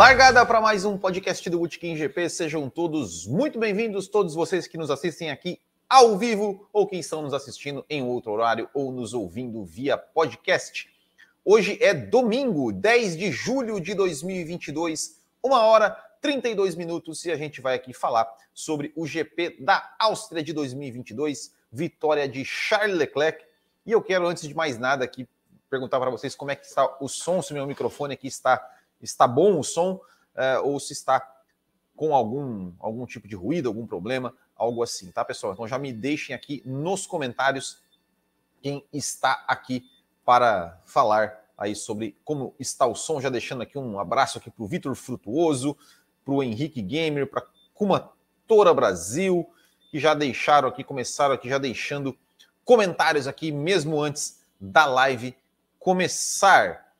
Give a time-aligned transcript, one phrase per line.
[0.00, 2.30] Largada para mais um podcast do Bootkin GP.
[2.30, 7.20] Sejam todos muito bem-vindos, todos vocês que nos assistem aqui ao vivo ou que estão
[7.20, 10.88] nos assistindo em outro horário ou nos ouvindo via podcast.
[11.44, 15.90] Hoje é domingo, 10 de julho de 2022, uma hora
[16.22, 21.52] 32 minutos e a gente vai aqui falar sobre o GP da Áustria de 2022,
[21.70, 23.44] vitória de Charles Leclerc.
[23.84, 25.28] E eu quero, antes de mais nada, aqui
[25.68, 28.66] perguntar para vocês como é que está o som, se meu microfone aqui está,
[29.00, 31.20] está bom o som, uh, ou se está
[31.96, 35.52] com algum, algum tipo de ruído, algum problema, algo assim, tá, pessoal?
[35.52, 37.82] Então já me deixem aqui nos comentários
[38.62, 39.84] quem está aqui
[40.24, 44.64] para falar aí sobre como está o som, já deixando aqui um abraço aqui para
[44.64, 45.76] o Vitor Frutuoso,
[46.24, 48.12] para o Henrique Gamer, para Kuma
[48.46, 49.46] Tora Brasil,
[49.90, 52.16] que já deixaram aqui, começaram aqui já deixando
[52.64, 55.36] comentários aqui, mesmo antes da live
[55.78, 56.94] começar.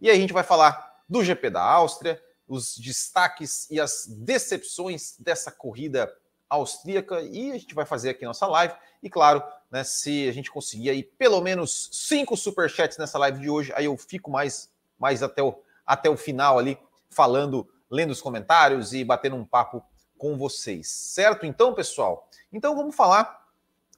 [0.00, 5.16] E aí a gente vai falar do GP da Áustria, os destaques e as decepções
[5.18, 6.12] dessa corrida
[6.48, 8.74] austríaca e a gente vai fazer aqui nossa live.
[9.02, 13.50] E claro, né, se a gente conseguir aí pelo menos cinco superchats nessa live de
[13.50, 16.78] hoje, aí eu fico mais, mais até, o, até o final ali
[17.10, 19.82] falando lendo os comentários e batendo um papo
[20.18, 21.46] com vocês, certo?
[21.46, 23.46] Então, pessoal, então vamos falar,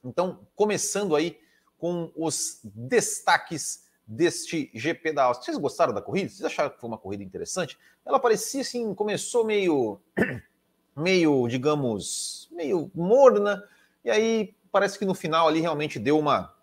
[0.04, 1.38] então, começando aí
[1.78, 5.52] com os destaques deste GP da Áustria.
[5.52, 6.30] Vocês gostaram da corrida?
[6.30, 7.78] Vocês acharam que foi uma corrida interessante?
[8.06, 10.00] Ela parecia assim, começou meio,
[10.96, 13.62] meio, digamos, meio morna,
[14.02, 16.54] e aí parece que no final ali realmente deu uma,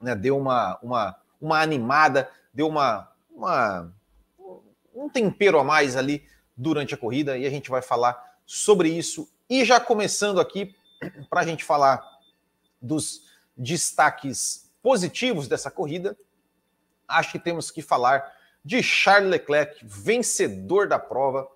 [0.00, 3.94] né, deu uma, uma, uma animada, deu uma, uma
[4.92, 9.28] um tempero a mais ali durante a corrida e a gente vai falar sobre isso.
[9.48, 10.74] E já começando aqui,
[11.30, 12.02] para a gente falar
[12.82, 13.22] dos
[13.56, 16.16] destaques positivos dessa corrida,
[17.08, 18.32] acho que temos que falar
[18.64, 21.46] de Charles Leclerc, vencedor da prova.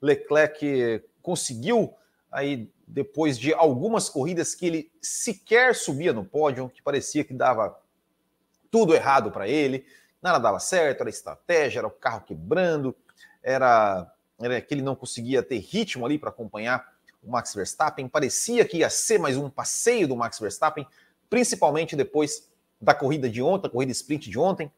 [0.00, 1.94] Leclerc conseguiu
[2.30, 7.78] aí depois de algumas corridas que ele sequer subia no pódio, que parecia que dava
[8.70, 9.86] tudo errado para ele,
[10.22, 12.94] nada dava certo, era estratégia, era o carro quebrando,
[13.42, 16.86] era né, que ele não conseguia ter ritmo ali para acompanhar
[17.22, 18.08] o Max Verstappen.
[18.08, 20.86] Parecia que ia ser mais um passeio do Max Verstappen,
[21.28, 22.48] principalmente depois
[22.80, 24.70] da corrida de ontem, a corrida sprint de ontem,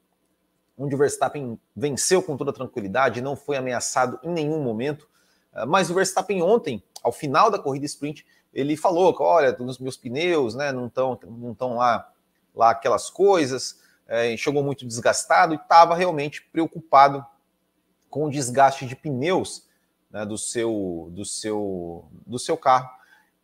[0.80, 5.06] onde o Verstappen venceu com toda tranquilidade, não foi ameaçado em nenhum momento.
[5.52, 9.98] Ah, mas o Verstappen ontem, ao final da corrida sprint, ele falou olha, os meus
[9.98, 12.10] pneus né, não estão não tão lá,
[12.54, 17.24] lá aquelas coisas, é, chegou muito desgastado e estava realmente preocupado
[18.08, 19.68] com o desgaste de pneus
[20.10, 22.88] né, do, seu, do, seu, do seu carro.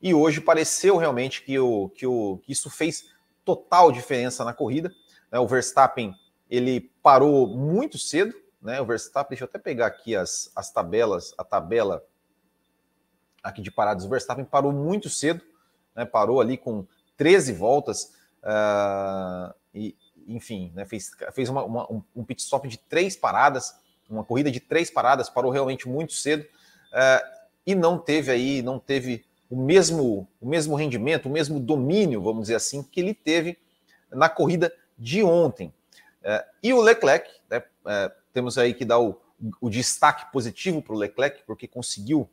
[0.01, 3.11] E hoje pareceu realmente que, o, que, o, que isso fez
[3.45, 4.91] total diferença na corrida.
[5.31, 6.15] Né, o Verstappen
[6.51, 8.35] ele parou muito cedo.
[8.61, 12.05] Né, o Verstappen, deixa eu até pegar aqui as, as tabelas, a tabela
[13.43, 14.05] aqui de paradas.
[14.05, 15.41] O Verstappen parou muito cedo,
[15.95, 16.87] né, parou ali com
[17.17, 18.15] 13 voltas.
[18.43, 19.97] Uh, e,
[20.27, 23.75] enfim, né, fez, fez uma, uma, um pit stop de três paradas
[24.09, 28.79] uma corrida de três paradas, parou realmente muito cedo uh, e não teve aí, não
[28.79, 33.59] teve o mesmo, o mesmo rendimento, o mesmo domínio, vamos dizer assim, que ele teve
[34.11, 35.73] na corrida de ontem.
[36.27, 39.19] Uh, e o Leclerc, né, uh, temos aí que dar o,
[39.61, 42.29] o destaque positivo para o Leclerc, porque conseguiu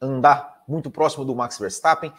[0.00, 2.12] andar muito próximo do Max Verstappen,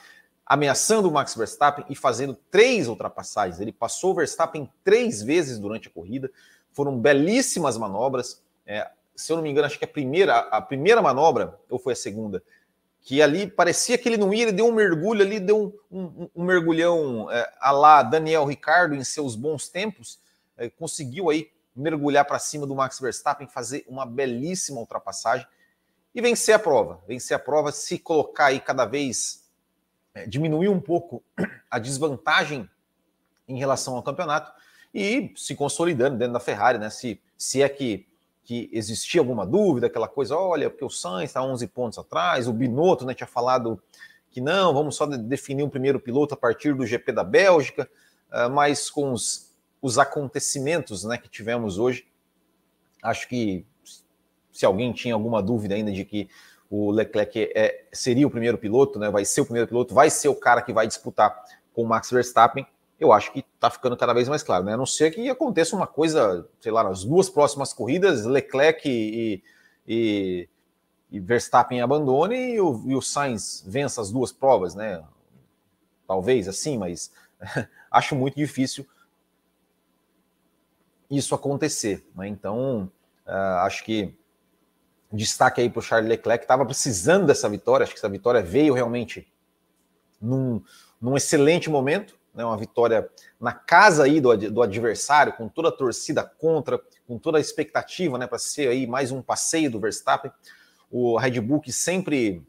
[0.46, 3.60] ameaçando o Max Verstappen e fazendo três ultrapassagens.
[3.60, 6.32] Ele passou o Verstappen três vezes durante a corrida,
[6.72, 8.44] foram belíssimas manobras.
[8.66, 11.94] É, se eu não me engano, acho que a primeira, a primeira manobra, ou foi
[11.94, 12.44] a segunda,
[13.02, 16.30] que ali parecia que ele não ia, ele deu um mergulho ali, deu um, um,
[16.36, 20.20] um mergulhão é, a lá Daniel Ricardo em seus bons tempos,
[20.58, 25.48] é, conseguiu aí mergulhar para cima do Max Verstappen, fazer uma belíssima ultrapassagem
[26.14, 27.02] e vencer a prova.
[27.08, 29.50] Vencer a prova, se colocar aí cada vez,
[30.14, 31.24] é, diminuir um pouco
[31.72, 32.70] a desvantagem
[33.48, 34.52] em relação ao campeonato
[34.94, 36.90] e se consolidando dentro da Ferrari, né?
[36.90, 38.08] Se, se é que,
[38.50, 42.52] que existia alguma dúvida, aquela coisa, olha, porque o Sainz está 11 pontos atrás, o
[42.52, 43.80] Binotto né, tinha falado
[44.32, 47.88] que não, vamos só definir um primeiro piloto a partir do GP da Bélgica,
[48.32, 52.08] uh, mas com os, os acontecimentos né, que tivemos hoje,
[53.04, 53.68] acho que
[54.52, 56.28] se alguém tinha alguma dúvida ainda de que
[56.72, 60.30] o Leclerc é, seria o primeiro piloto, né, vai ser o primeiro piloto, vai ser
[60.30, 61.40] o cara que vai disputar
[61.72, 62.66] com o Max Verstappen,
[63.00, 64.74] eu acho que está ficando cada vez mais claro, né?
[64.74, 69.42] A não ser que aconteça uma coisa, sei lá, nas duas próximas corridas, Leclerc e,
[69.88, 70.50] e,
[71.10, 75.02] e Verstappen abandone e o, e o Sainz vença as duas provas, né?
[76.06, 77.12] Talvez assim, mas
[77.90, 78.86] acho muito difícil
[81.10, 82.28] isso acontecer, né?
[82.28, 82.92] Então,
[83.26, 84.14] uh, acho que
[85.12, 87.84] destaque aí para o Charles Leclerc, que estava precisando dessa vitória.
[87.84, 89.32] Acho que essa vitória veio realmente
[90.22, 90.62] num,
[91.02, 92.46] num excelente momento, né?
[92.46, 97.38] Uma vitória na casa aí do, do adversário, com toda a torcida contra, com toda
[97.38, 98.26] a expectativa, né?
[98.26, 100.32] Para ser aí mais um passeio do Verstappen.
[100.90, 102.42] O Red Bull que sempre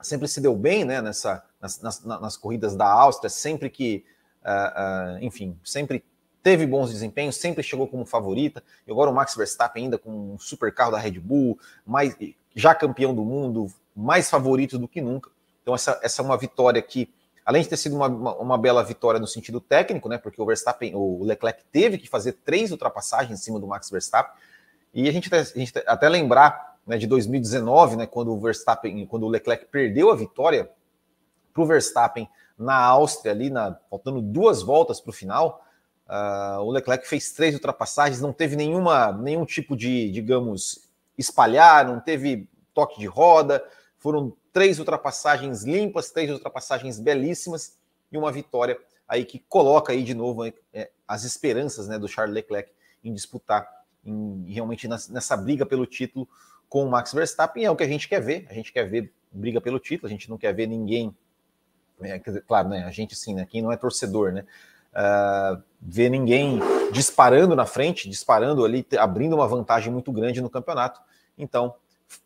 [0.00, 1.02] sempre se deu bem, né?
[1.02, 4.04] Nessa nas, nas, nas corridas da Áustria, sempre que,
[4.44, 6.04] uh, uh, enfim, sempre
[6.40, 8.62] teve bons desempenhos, sempre chegou como favorita.
[8.86, 12.16] E agora o Max Verstappen ainda com um super carro da Red Bull, mais,
[12.54, 15.30] já campeão do mundo, mais favorito do que nunca.
[15.62, 17.12] Então essa, essa é uma vitória que,
[17.48, 20.44] além de ter sido uma, uma, uma, bela vitória no sentido técnico, né, porque o
[20.44, 24.38] Verstappen, o Leclerc teve que fazer três ultrapassagens em cima do Max Verstappen.
[24.92, 29.22] E a gente, a gente até lembrar né, de 2019, né, quando o Verstappen, quando
[29.22, 30.68] o Leclerc perdeu a vitória
[31.54, 32.28] para o Verstappen
[32.58, 35.64] na Áustria, ali na, faltando duas voltas para o final,
[36.08, 42.00] Uh, o Leclerc fez três ultrapassagens, não teve nenhuma, nenhum tipo de, digamos, espalhar, não
[42.00, 43.62] teve toque de roda.
[43.98, 47.78] Foram três ultrapassagens limpas, três ultrapassagens belíssimas
[48.10, 48.76] e uma vitória
[49.06, 50.44] aí que coloca aí de novo
[50.74, 52.72] é, as esperanças né, do Charles Leclerc
[53.04, 53.68] em disputar
[54.04, 56.28] em, realmente nessa, nessa briga pelo título
[56.68, 57.64] com o Max Verstappen.
[57.64, 58.48] É o que a gente quer ver.
[58.50, 60.08] A gente quer ver briga pelo título.
[60.08, 61.16] A gente não quer ver ninguém.
[62.00, 62.82] É, claro, né?
[62.82, 63.46] A gente sim, né?
[63.48, 64.44] Quem não é torcedor, né?
[64.92, 66.60] uh, ver ninguém
[66.92, 71.00] disparando na frente, disparando ali, abrindo uma vantagem muito grande no campeonato.
[71.36, 71.74] Então,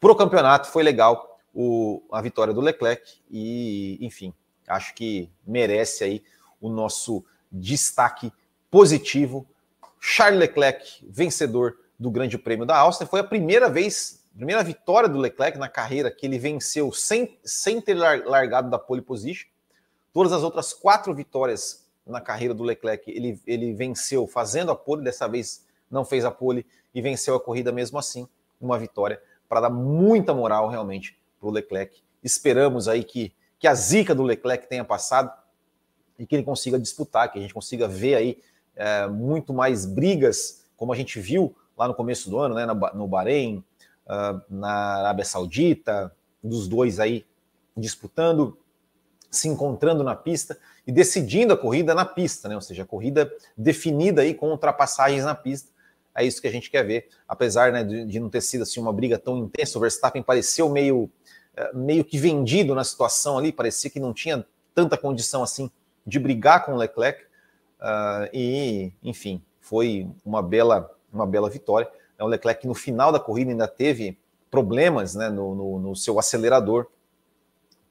[0.01, 4.33] pro campeonato foi legal o, a vitória do Leclerc e, enfim,
[4.67, 6.23] acho que merece aí
[6.61, 8.33] o nosso destaque
[8.71, 9.47] positivo.
[10.01, 15.19] Charles Leclerc, vencedor do Grande Prêmio da Áustria, foi a primeira vez, primeira vitória do
[15.19, 19.49] Leclerc na carreira que ele venceu sem, sem ter largado da pole position.
[20.13, 23.11] Todas as outras quatro vitórias na carreira do Leclerc.
[23.11, 27.41] Ele, ele venceu fazendo a pole, dessa vez não fez a pole e venceu a
[27.41, 28.29] corrida mesmo assim.
[28.61, 32.01] Uma vitória para dar muita moral realmente para o Leclerc.
[32.23, 35.33] Esperamos aí que, que a zica do Leclerc tenha passado
[36.17, 38.39] e que ele consiga disputar, que a gente consiga ver aí
[38.77, 43.09] é, muito mais brigas, como a gente viu lá no começo do ano, né, no
[43.09, 43.65] Bahrein,
[44.07, 47.27] uh, na Arábia Saudita, dos dois aí
[47.77, 48.57] disputando,
[49.31, 52.55] se encontrando na pista e decidindo a corrida na pista, né?
[52.55, 55.72] Ou seja, a corrida definida aí com ultrapassagens na pista.
[56.15, 58.81] É isso que a gente quer ver, apesar né, de, de não ter sido assim
[58.81, 59.79] uma briga tão intensa.
[59.79, 61.11] O Verstappen pareceu meio,
[61.57, 64.45] eh, meio que vendido na situação ali, parecia que não tinha
[64.75, 65.71] tanta condição assim
[66.07, 67.23] de brigar com o Leclerc.
[67.81, 71.91] Uh, e, enfim, foi uma bela, uma bela vitória.
[72.21, 74.19] O Leclerc no final da corrida ainda teve
[74.51, 76.87] problemas né, no, no, no seu acelerador,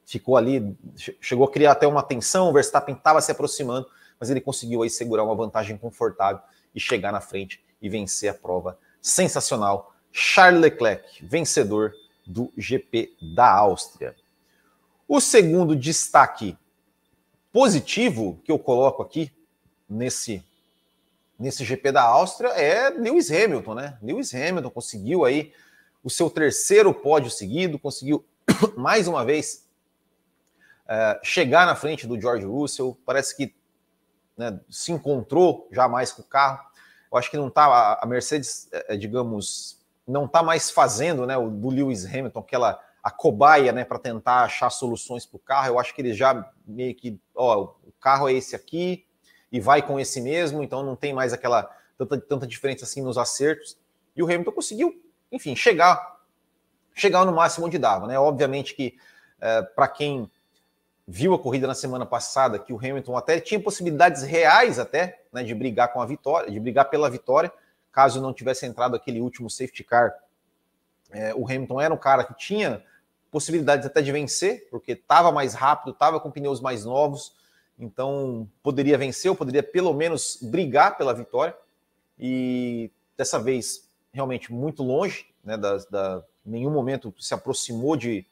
[0.06, 0.78] ficou ali,
[1.20, 3.88] chegou a criar até uma tensão, o Verstappen estava se aproximando,
[4.20, 6.42] mas ele conseguiu aí segurar uma vantagem confortável
[6.74, 8.78] e chegar na frente e vencer a prova.
[9.02, 9.94] Sensacional.
[10.12, 11.94] Charles Leclerc, vencedor
[12.26, 14.16] do GP da Áustria.
[15.08, 16.58] O segundo destaque
[17.52, 19.32] positivo que eu coloco aqui
[19.90, 20.44] nesse
[21.38, 23.98] nesse GP da Áustria é Lewis Hamilton, né?
[24.00, 25.52] Lewis Hamilton conseguiu aí
[26.04, 28.24] o seu terceiro pódio seguido, conseguiu
[28.78, 29.68] mais uma vez
[30.88, 33.56] é, chegar na frente do George Russell, parece que
[34.38, 36.64] né, se encontrou já mais com o carro.
[37.12, 41.38] Eu acho que não tá a Mercedes, é, é, digamos, não está mais fazendo, né,
[41.38, 45.68] o do Lewis Hamilton aquela a cobaia, né, para tentar achar soluções para o carro.
[45.70, 49.06] Eu acho que ele já meio que, ó, o carro é esse aqui
[49.52, 53.18] e vai com esse mesmo, então não tem mais aquela tanta, tanta diferença assim nos
[53.18, 53.78] acertos.
[54.16, 56.22] E o Hamilton conseguiu, enfim, chegar
[56.94, 58.20] chegar no máximo onde dava, né?
[58.20, 58.96] Obviamente que
[59.40, 60.30] é, para quem
[61.12, 65.44] viu a corrida na semana passada que o Hamilton até tinha possibilidades reais até né,
[65.44, 67.52] de brigar com a vitória, de brigar pela vitória,
[67.92, 70.14] caso não tivesse entrado aquele último safety car.
[71.12, 72.82] É, o Hamilton era um cara que tinha
[73.30, 77.36] possibilidades até de vencer, porque estava mais rápido, estava com pneus mais novos,
[77.78, 81.54] então poderia vencer, ou poderia pelo menos brigar pela vitória.
[82.18, 88.26] E dessa vez, realmente muito longe, né, da, da, nenhum momento se aproximou de,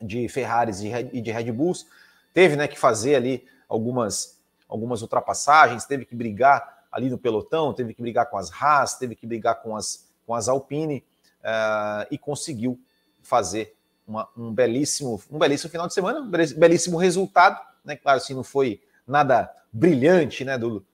[0.00, 1.86] de Ferraris e de Red Bulls,
[2.32, 7.94] teve né, que fazer ali algumas, algumas ultrapassagens, teve que brigar ali no pelotão, teve
[7.94, 11.04] que brigar com as Haas, teve que brigar com as, com as Alpine
[11.40, 12.78] uh, e conseguiu
[13.22, 13.74] fazer
[14.06, 17.60] uma, um, belíssimo, um belíssimo final de semana, um belíssimo resultado.
[17.84, 17.96] Né?
[17.96, 20.84] Claro, assim, não foi nada brilhante né, do,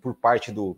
[0.00, 0.76] por parte do,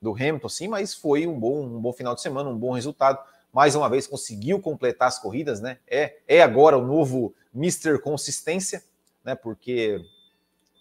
[0.00, 3.18] do Hamilton, sim, mas foi um bom, um bom final de semana, um bom resultado
[3.52, 5.78] mais uma vez conseguiu completar as corridas, né?
[5.86, 7.98] É, é agora o novo Mr.
[8.00, 8.82] Consistência,
[9.22, 9.34] né?
[9.34, 10.00] Porque,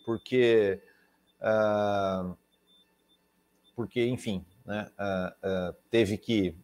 [0.05, 0.81] porque,
[1.41, 2.35] uh,
[3.75, 4.89] porque enfim, né?
[4.97, 6.55] Uh, uh, teve que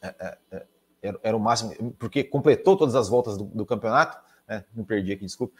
[0.00, 0.66] é, é, é,
[1.02, 4.64] era, era, o máximo, porque completou todas as voltas do, do campeonato, né?
[4.72, 5.54] me perdi aqui, desculpa.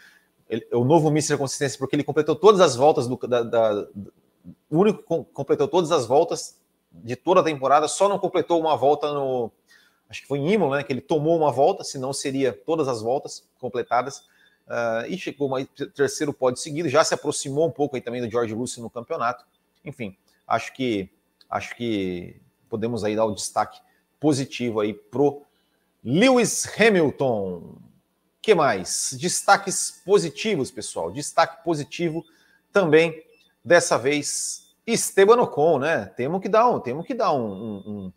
[0.49, 3.89] Ele, o novo Mister Consistência, porque ele completou todas as voltas do, da, da,
[4.71, 6.59] o único que completou todas as voltas
[6.91, 9.51] de toda a temporada, só não completou uma volta no.
[10.09, 10.83] Acho que foi em Imola, né?
[10.83, 14.27] Que ele tomou uma volta, senão seria todas as voltas completadas.
[14.67, 18.31] Uh, e chegou mais terceiro pódio seguido, já se aproximou um pouco aí também do
[18.31, 19.45] George Russell no campeonato.
[19.85, 20.17] Enfim,
[20.47, 21.11] acho que
[21.49, 22.37] acho que
[22.69, 23.81] podemos aí dar o destaque
[24.21, 25.43] positivo aí pro
[26.05, 27.77] Lewis Hamilton.
[28.43, 29.17] Que mais?
[29.19, 31.11] Destaques positivos, pessoal.
[31.11, 32.25] Destaque positivo
[32.73, 33.25] também
[33.65, 36.07] dessa vez Esteban Ocon, né?
[36.07, 38.13] Temos que dar um, temos que dar um, um,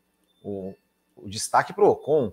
[0.46, 0.76] um,
[1.18, 2.32] um, destaque para o Ocon.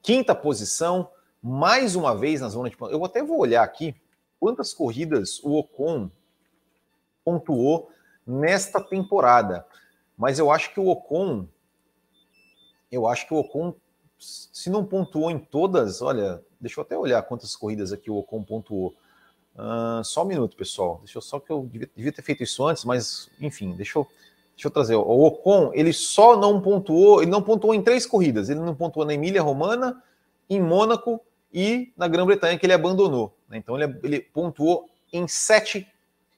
[0.00, 1.10] Quinta posição,
[1.42, 2.76] mais uma vez na zona de.
[2.80, 3.96] Eu até vou olhar aqui
[4.38, 6.08] quantas corridas o Ocon
[7.24, 7.90] pontuou
[8.24, 9.66] nesta temporada.
[10.16, 11.48] Mas eu acho que o Ocon,
[12.92, 13.74] eu acho que o Ocon,
[14.18, 18.44] se não pontuou em todas, olha, deixa eu até olhar quantas corridas aqui o Ocon
[18.44, 18.94] pontuou.
[19.60, 21.00] Uh, só um minuto, pessoal.
[21.04, 24.08] Deixa eu só que eu devia, devia, ter feito isso antes, mas enfim, deixa eu,
[24.54, 24.94] deixa eu trazer.
[24.94, 28.48] O Ocon, ele só não pontuou, ele não pontuou em três corridas.
[28.48, 30.02] Ele não pontuou na Emília Romana,
[30.48, 31.20] em Mônaco
[31.52, 33.36] e na Grã-Bretanha, que ele abandonou.
[33.50, 33.58] Né?
[33.58, 35.86] Então ele, ele, pontuou em sete,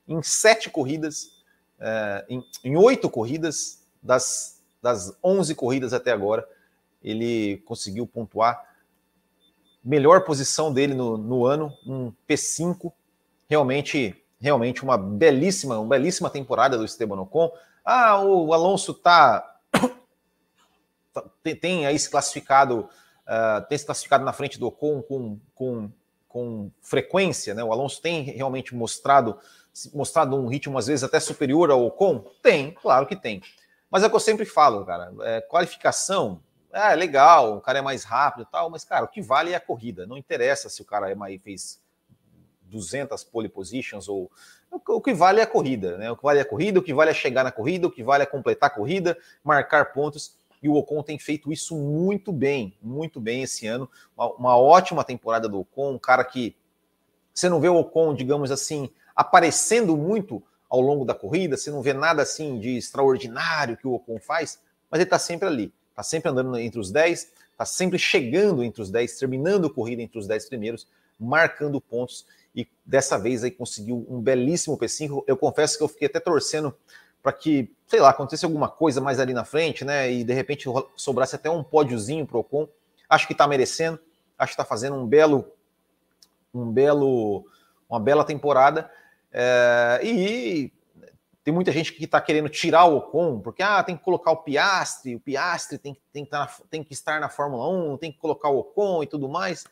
[0.09, 1.45] em sete corridas,
[1.79, 6.45] uh, em, em oito corridas das, das 11 corridas até agora.
[7.01, 8.69] Ele conseguiu pontuar
[9.85, 12.93] melhor posição dele no, no ano, um P5,
[13.53, 17.53] realmente, realmente uma belíssima, uma belíssima temporada do Esteban Ocon.
[17.85, 19.59] Ah, o Alonso tá,
[21.43, 22.89] tem, tem, aí se classificado,
[23.27, 25.91] uh, tem se classificado na frente do Ocon com, com,
[26.27, 27.63] com frequência, né?
[27.63, 29.39] O Alonso tem realmente mostrado
[29.95, 32.25] mostrado um ritmo às vezes até superior ao Ocon?
[32.43, 33.43] Tem, claro que tem.
[33.91, 36.43] Mas é o que eu sempre falo, cara, é, qualificação,
[36.73, 39.57] é legal, o cara é mais rápido e tal, mas cara, o que vale é
[39.57, 40.07] a corrida.
[40.07, 41.82] Não interessa se o cara é mais fez
[42.73, 44.31] 200 pole positions ou
[44.71, 46.11] o que vale é a corrida, né?
[46.11, 48.03] O que vale é a corrida, o que vale é chegar na corrida, o que
[48.03, 50.35] vale é completar a corrida, marcar pontos.
[50.63, 53.89] E o Ocon tem feito isso muito bem, muito bem esse ano.
[54.17, 56.57] Uma, uma ótima temporada do Ocon, um cara que
[57.35, 61.83] você não vê o Ocon, digamos assim, aparecendo muito ao longo da corrida, você não
[61.83, 64.59] vê nada assim de extraordinário que o Ocon faz,
[64.91, 68.81] mas ele está sempre ali, está sempre andando entre os 10, está sempre chegando entre
[68.81, 70.89] os 10, terminando a corrida entre os 10 primeiros,
[71.21, 75.25] marcando pontos e dessa vez aí conseguiu um belíssimo P5.
[75.27, 76.75] Eu confesso que eu fiquei até torcendo
[77.23, 80.11] para que, sei lá, acontecesse alguma coisa mais ali na frente, né?
[80.11, 82.69] E de repente sobrasse até um pódiozinho pro Ocon.
[83.09, 83.99] Acho que está merecendo,
[84.39, 85.51] acho que está fazendo um belo,
[86.53, 87.47] um belo,
[87.89, 88.91] uma bela temporada.
[89.33, 90.73] É, e
[91.45, 94.39] tem muita gente que está querendo tirar o Ocon, porque ah, tem que colocar o
[94.39, 98.19] Piastre, o Piastre tem, tem, que, tá tem que estar na Fórmula 1, tem que
[98.19, 99.65] colocar o Ocon e tudo mais.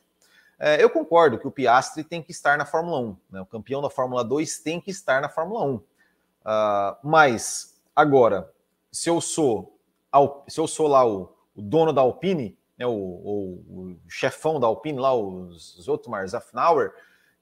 [0.62, 3.40] É, eu concordo que o Piastri tem que estar na Fórmula 1, né?
[3.40, 5.74] o campeão da Fórmula 2 tem que estar na Fórmula 1.
[5.74, 5.82] Uh,
[6.44, 8.52] ah, mas, agora,
[8.92, 9.80] se eu sou,
[10.46, 14.66] se eu sou lá o, o dono da Alpine, né, o, o, o, chefão da
[14.66, 16.92] Alpine, lá, os, Otmar Zafnauer,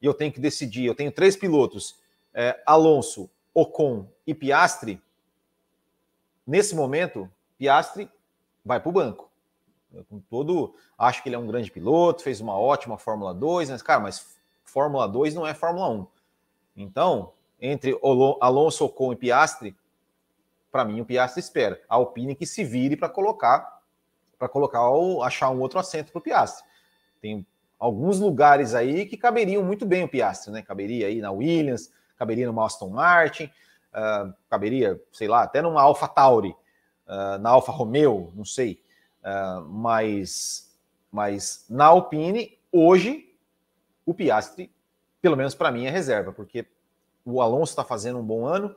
[0.00, 1.98] e eu tenho que decidir, eu tenho três pilotos,
[2.32, 5.02] é, Alonso, Ocon e Piastri,
[6.46, 8.08] nesse momento, Piastri
[8.64, 9.27] vai para o banco
[10.08, 10.74] com todo.
[10.96, 14.36] Acho que ele é um grande piloto, fez uma ótima Fórmula 2, mas, cara, mas
[14.64, 16.06] Fórmula 2 não é Fórmula 1.
[16.76, 17.98] Então, entre
[18.40, 19.76] Alonso Ocon e Piastri,
[20.70, 21.80] para mim o Piastri espera.
[21.88, 23.80] A Alpine que se vire para colocar,
[24.38, 26.64] para colocar o, achar um outro assento para o Piastri.
[27.20, 27.46] Tem
[27.78, 30.62] alguns lugares aí que caberiam muito bem o Piastri, né?
[30.62, 36.06] Caberia aí na Williams, caberia no Aston Martin, uh, caberia, sei lá, até numa Alpha
[36.06, 36.54] Tauri,
[37.06, 38.82] uh, na Alfa Romeo, não sei.
[39.22, 40.70] Uh, mas,
[41.10, 43.34] mas na Alpine, hoje,
[44.06, 44.72] o Piastri,
[45.20, 46.66] pelo menos para mim, é reserva, porque
[47.24, 48.74] o Alonso está fazendo um bom ano,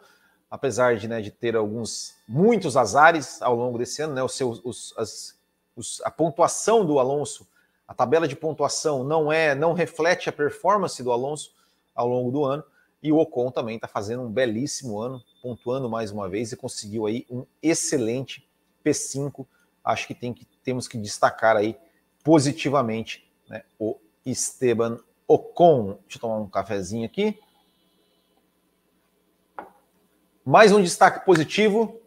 [0.50, 4.60] apesar de, né, de ter alguns, muitos azares ao longo desse ano, né, os seus,
[4.66, 5.40] os, as,
[5.76, 7.48] os, a pontuação do Alonso,
[7.88, 11.54] a tabela de pontuação não é, não reflete a performance do Alonso
[11.96, 12.64] ao longo do ano,
[13.02, 17.08] e o Ocon também está fazendo um belíssimo ano, pontuando mais uma vez e conseguiu
[17.08, 18.48] aí um excelente
[18.86, 19.46] P5
[19.84, 21.78] acho que, tem que temos que destacar aí
[22.24, 25.98] positivamente né, o Esteban Ocon.
[26.04, 27.40] Deixa eu tomar um cafezinho aqui.
[30.46, 32.02] Mais um destaque positivo.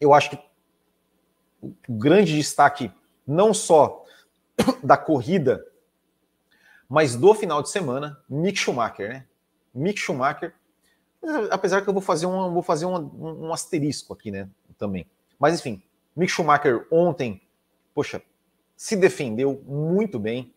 [0.00, 0.38] Eu acho que
[1.62, 2.92] o grande destaque
[3.26, 4.04] não só
[4.82, 5.64] da corrida,
[6.88, 9.26] mas do final de semana, Mick Schumacher, né?
[9.74, 10.54] Mick Schumacher,
[11.50, 14.48] apesar que eu vou fazer um, vou fazer um, um asterisco aqui, né?
[14.78, 15.06] Também.
[15.38, 15.82] Mas enfim,
[16.18, 17.40] Mick Schumacher ontem
[17.98, 18.22] poxa,
[18.76, 20.54] se defendeu muito bem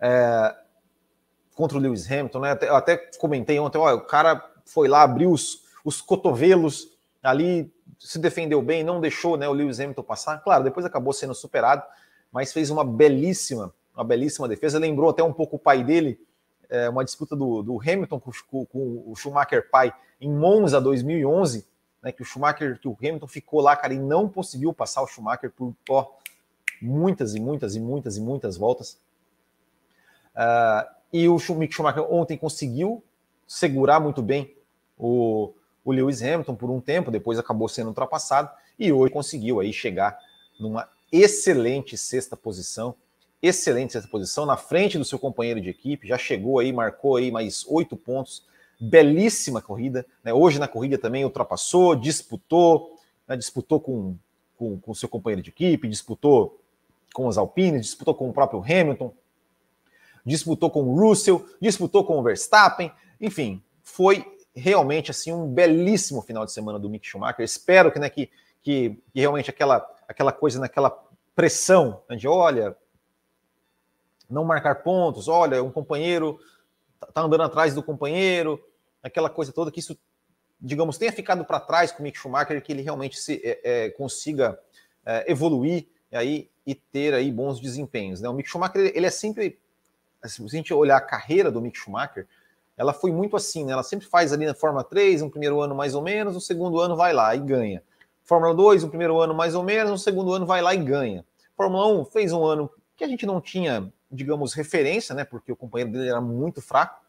[0.00, 0.56] é,
[1.54, 2.58] contra o Lewis Hamilton, né?
[2.62, 8.18] Eu até comentei ontem, ó, o cara foi lá, abriu os, os cotovelos ali, se
[8.18, 10.38] defendeu bem, não deixou né, o Lewis Hamilton passar.
[10.38, 11.84] Claro, depois acabou sendo superado,
[12.32, 14.80] mas fez uma belíssima, uma belíssima defesa.
[14.80, 16.18] Lembrou até um pouco o pai dele,
[16.68, 21.68] é, uma disputa do, do Hamilton com, com, o Schumacher pai em Monza 2011,
[22.02, 25.06] né, que o Schumacher, que o Hamilton ficou lá, cara, e não conseguiu passar o
[25.06, 26.06] Schumacher por ó,
[26.80, 28.98] muitas e muitas e muitas e muitas voltas.
[30.34, 33.02] Uh, e o Mick Schumacher ontem conseguiu
[33.46, 34.54] segurar muito bem
[34.96, 35.52] o,
[35.84, 40.18] o Lewis Hamilton por um tempo, depois acabou sendo ultrapassado e hoje conseguiu aí chegar
[40.58, 42.94] numa excelente sexta posição
[43.42, 47.30] excelente essa posição, na frente do seu companheiro de equipe, já chegou aí, marcou aí
[47.30, 48.44] mais oito pontos,
[48.80, 50.32] belíssima corrida, né?
[50.32, 53.36] hoje na corrida também ultrapassou, disputou, né?
[53.36, 54.18] disputou com o
[54.82, 56.60] com, seu companheiro de equipe, disputou
[57.14, 59.12] com os Alpines, disputou com o próprio Hamilton,
[60.24, 66.44] disputou com o Russell, disputou com o Verstappen, enfim, foi realmente assim um belíssimo final
[66.44, 67.44] de semana do Mick Schumacher.
[67.44, 68.30] Espero que, né, que,
[68.62, 70.90] que, que realmente aquela, aquela coisa, naquela
[71.34, 72.76] pressão né, de olha,
[74.28, 76.38] não marcar pontos, olha, um companheiro
[77.14, 78.62] tá andando atrás do companheiro,
[79.02, 79.98] aquela coisa toda que isso,
[80.60, 83.90] digamos, tenha ficado para trás com o Mick Schumacher, que ele realmente se, é, é,
[83.90, 84.58] consiga
[85.04, 88.20] é, evoluir e aí, e ter aí bons desempenhos.
[88.20, 88.28] Né?
[88.28, 89.58] O Mick Schumacher, ele é sempre,
[90.24, 92.26] se a gente olhar a carreira do Mick Schumacher,
[92.76, 93.72] ela foi muito assim, né?
[93.72, 96.80] ela sempre faz ali na Fórmula 3, um primeiro ano mais ou menos, no segundo
[96.80, 97.82] ano vai lá e ganha.
[98.24, 101.24] Fórmula 2, um primeiro ano mais ou menos, no segundo ano vai lá e ganha.
[101.56, 105.24] Fórmula 1 fez um ano que a gente não tinha digamos, referência, né?
[105.24, 107.00] Porque o companheiro dele era muito fraco.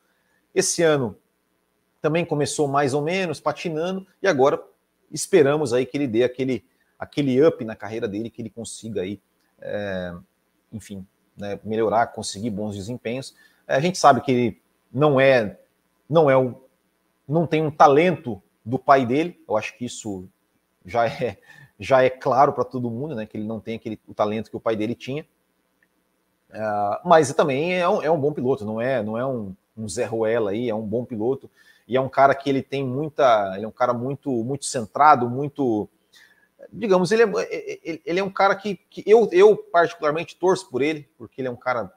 [0.54, 1.17] Esse ano
[2.02, 4.62] também começou mais ou menos patinando e agora
[5.12, 6.66] esperamos aí que ele dê aquele
[7.02, 9.20] aquele up na carreira dele, que ele consiga aí,
[9.60, 10.14] é,
[10.72, 11.04] enfim,
[11.36, 13.36] né, melhorar, conseguir bons desempenhos.
[13.68, 14.62] É, a gente sabe que ele
[14.94, 15.58] não é,
[16.08, 16.54] não é um,
[17.28, 19.44] não tem um talento do pai dele.
[19.50, 20.30] Eu acho que isso
[20.86, 21.40] já é
[21.80, 24.58] já é claro para todo mundo, né, que ele não tem aquele o talento que
[24.58, 25.26] o pai dele tinha.
[26.52, 29.90] Uh, mas também é um, é um, bom piloto, não é, não é um, um
[29.90, 31.50] Zé Ruela aí, é um bom piloto
[31.91, 35.30] e é um cara que ele tem muita, ele é um cara muito, muito centrado,
[35.30, 35.89] muito,
[36.71, 41.10] digamos, ele é, ele, é um cara que, que eu, eu particularmente torço por ele,
[41.17, 41.91] porque ele é um cara,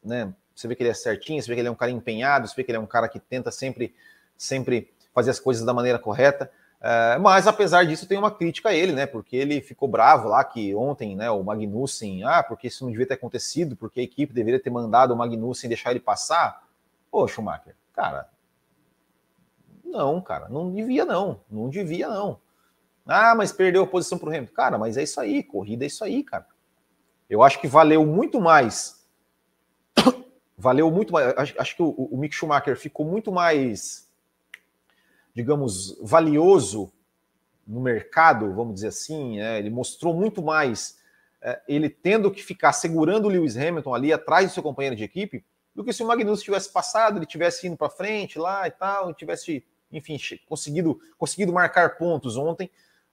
[0.00, 2.46] né, você vê que ele é certinho, você vê que ele é um cara empenhado,
[2.46, 3.92] você vê que ele é um cara que tenta sempre,
[4.38, 6.48] sempre fazer as coisas da maneira correta.
[6.80, 9.06] É, mas apesar disso, tem uma crítica a ele, né?
[9.06, 13.06] Porque ele ficou bravo lá que ontem, né, o Magnussen, ah, porque isso não devia
[13.06, 16.62] ter acontecido, porque a equipe deveria ter mandado o Magnussen deixar ele passar.
[17.10, 18.28] Pô, Schumacher, cara,
[19.92, 22.40] não, cara, não devia não, não devia não.
[23.06, 24.54] Ah, mas perdeu a posição para o Hamilton.
[24.54, 26.46] Cara, mas é isso aí, corrida é isso aí, cara.
[27.28, 29.06] Eu acho que valeu muito mais.
[30.56, 31.36] valeu muito mais.
[31.36, 34.08] Acho, acho que o, o Mick Schumacher ficou muito mais
[35.34, 36.92] digamos, valioso
[37.66, 40.98] no mercado, vamos dizer assim, é, ele mostrou muito mais
[41.40, 45.04] é, ele tendo que ficar segurando o Lewis Hamilton ali atrás do seu companheiro de
[45.04, 48.70] equipe, do que se o Magnus tivesse passado, ele tivesse indo para frente lá e
[48.70, 52.70] tal, tivesse, enfim, conseguido, conseguido marcar pontos ontem.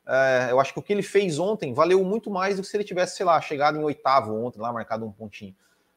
[0.07, 2.75] É, eu acho que o que ele fez ontem valeu muito mais do que se
[2.77, 5.55] ele tivesse, sei lá, chegado em oitavo ontem, lá marcado um pontinho.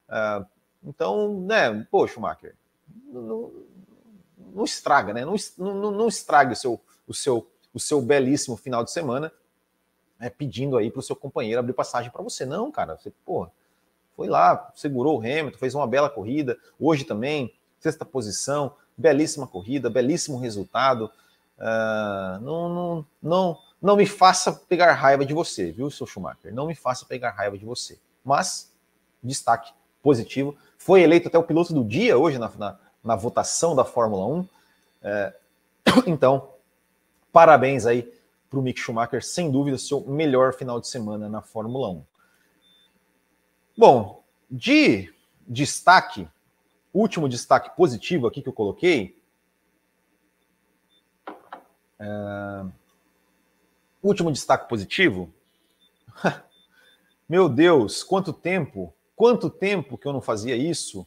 [0.09, 0.45] É,
[0.85, 2.55] então, né, poxa, Schumacher,
[3.07, 3.53] não,
[4.55, 5.25] não estraga, né?
[5.25, 9.33] Não, não, não estrague o seu, o, seu, o seu belíssimo final de semana
[10.23, 12.47] né, pedindo aí para o seu companheiro abrir passagem para você.
[12.47, 13.51] Não, cara, você, porra,
[14.16, 16.57] foi lá, segurou o Hamilton, fez uma bela corrida.
[16.79, 21.11] Hoje também, sexta posição, belíssima corrida, belíssimo resultado.
[21.59, 26.53] Uh, não, não, não, não me faça pegar raiva de você, viu, seu Schumacher?
[26.53, 27.99] Não me faça pegar raiva de você.
[28.25, 28.73] Mas,
[29.23, 30.57] destaque positivo.
[30.77, 34.49] Foi eleito até o piloto do dia hoje na, na, na votação da Fórmula 1.
[35.03, 35.35] É,
[36.07, 36.51] então,
[37.33, 38.13] parabéns aí
[38.51, 42.05] para o Mick Schumacher, sem dúvida, seu melhor final de semana na Fórmula 1.
[43.77, 45.13] Bom, de
[45.49, 46.29] destaque,
[46.93, 49.21] último destaque positivo aqui que eu coloquei.
[51.99, 52.65] É,
[54.03, 55.33] último destaque positivo.
[57.29, 61.07] Meu Deus, quanto tempo, quanto tempo que eu não fazia isso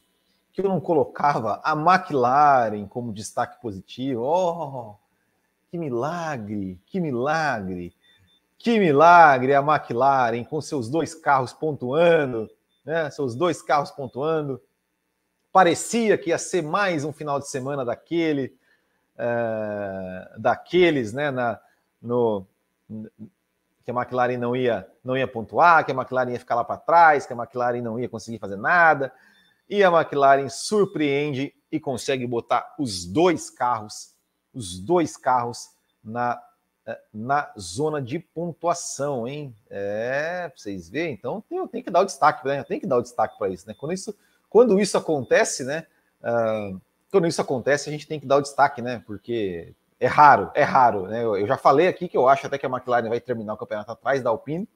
[0.56, 4.22] que eu não colocava a McLaren como destaque positivo.
[4.22, 4.94] Oh,
[5.70, 7.94] que milagre, que milagre,
[8.56, 12.48] que milagre a McLaren com seus dois carros pontuando,
[12.86, 13.10] né?
[13.10, 14.58] Seus dois carros pontuando.
[15.56, 18.54] Parecia que ia ser mais um final de semana daquele,
[19.14, 21.30] uh, daqueles, né?
[21.30, 21.58] Na,
[22.02, 22.46] no,
[23.82, 26.76] que a McLaren não ia, não ia pontuar, que a McLaren ia ficar lá para
[26.76, 29.10] trás, que a McLaren não ia conseguir fazer nada.
[29.66, 34.14] E a McLaren surpreende e consegue botar os dois carros,
[34.52, 35.70] os dois carros
[36.04, 36.38] na,
[36.84, 39.56] eh, na zona de pontuação, hein?
[39.70, 42.62] É, pra vocês verem, então tem, tem que dar o destaque, né?
[42.62, 43.72] Tem que dar o destaque para isso, né?
[43.72, 44.14] Quando isso,
[44.56, 45.86] quando isso acontece, né?
[46.22, 49.02] Uh, quando isso acontece, a gente tem que dar o destaque, né?
[49.06, 51.22] Porque é raro, é raro, né?
[51.22, 53.58] Eu, eu já falei aqui que eu acho até que a McLaren vai terminar o
[53.58, 54.66] campeonato atrás da Alpine.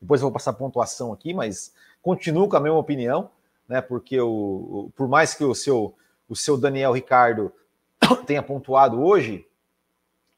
[0.00, 3.30] Depois eu vou passar pontuação aqui, mas continuo com a mesma opinião
[3.68, 3.80] né?
[3.80, 5.94] Porque o, o, por mais que o seu,
[6.28, 7.52] o seu Daniel Ricardo
[8.26, 9.46] tenha pontuado hoje,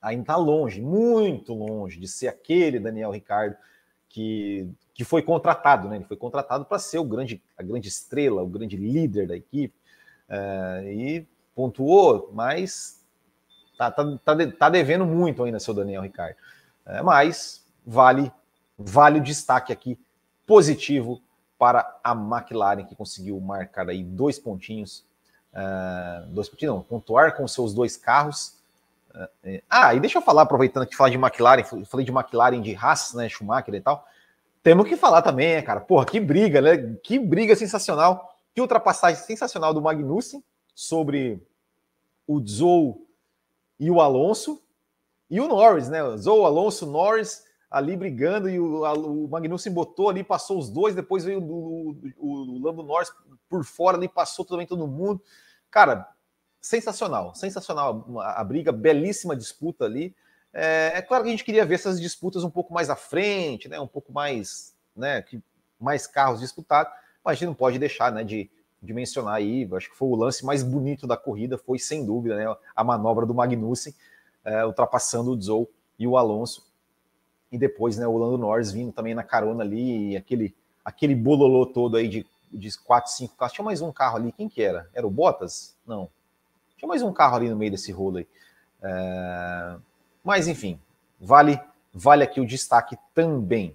[0.03, 3.57] ainda está longe, muito longe de ser aquele Daniel Ricardo
[4.07, 5.95] que, que foi contratado, né?
[5.95, 9.73] Ele foi contratado para ser o grande, a grande estrela, o grande líder da equipe.
[10.29, 13.01] É, e pontuou, mas
[13.79, 16.35] tá, tá, tá, tá, devendo muito ainda seu Daniel Ricardo.
[16.85, 18.33] É, mas vale,
[18.77, 19.97] vale o destaque aqui
[20.45, 21.23] positivo
[21.57, 25.05] para a McLaren, que conseguiu marcar aí dois pontinhos,
[25.53, 28.59] uh, dois pontinhos, não, pontuar com seus dois carros.
[29.69, 33.15] Ah, e deixa eu falar, aproveitando que falar de McLaren, falei de McLaren de Haas,
[33.15, 34.07] né, Schumacher e tal,
[34.69, 39.25] temos que falar também, né, cara, porra, que briga, né, que briga sensacional, que ultrapassagem
[39.25, 41.43] sensacional do Magnussen sobre
[42.27, 43.07] o Zou
[43.81, 44.63] e o Alonso,
[45.31, 48.83] e o Norris, né, Zou, Alonso, Norris, ali brigando e o,
[49.25, 53.11] o Magnussen botou ali, passou os dois, depois veio o, o, o Lando Norris
[53.49, 55.23] por fora ali, passou também todo mundo.
[55.71, 56.07] Cara,
[56.61, 60.15] sensacional, sensacional a, a briga, belíssima disputa ali.
[60.53, 63.69] É, é, claro que a gente queria ver essas disputas um pouco mais à frente,
[63.69, 65.43] né, um pouco mais, né, que,
[65.79, 66.93] mais carros disputados,
[67.25, 68.51] mas a gente não pode deixar, né, de,
[68.83, 72.37] de mencionar aí, acho que foi o lance mais bonito da corrida, foi sem dúvida,
[72.37, 73.95] né, a manobra do Magnussen,
[74.45, 76.67] é, ultrapassando o Zou e o Alonso,
[77.51, 81.97] e depois, né, o Lando Norris vindo também na carona ali, aquele, aquele bololô todo
[81.97, 83.55] aí de, de 4, 5 carros.
[83.55, 84.89] Tinha mais um carro ali, quem que era?
[84.93, 85.75] Era o Bottas?
[85.87, 86.11] Não.
[86.77, 88.29] Tinha mais um carro ali no meio desse rolo aí.
[88.83, 89.77] É...
[90.29, 90.79] Mas, enfim,
[91.19, 91.59] vale,
[91.91, 93.75] vale aqui o destaque também.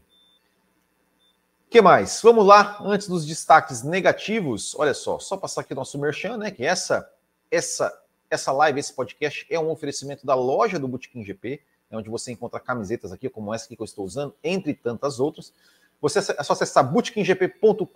[1.65, 2.21] O que mais?
[2.21, 6.51] Vamos lá, antes dos destaques negativos, olha só, só passar aqui o nosso merchan, né,
[6.51, 7.11] que essa,
[7.49, 7.91] essa,
[8.29, 12.31] essa live, esse podcast é um oferecimento da loja do Botequim GP, é onde você
[12.31, 15.51] encontra camisetas aqui, como essa que eu estou usando, entre tantas outras.
[15.99, 17.89] Você é só acessar bootkinggp.com.br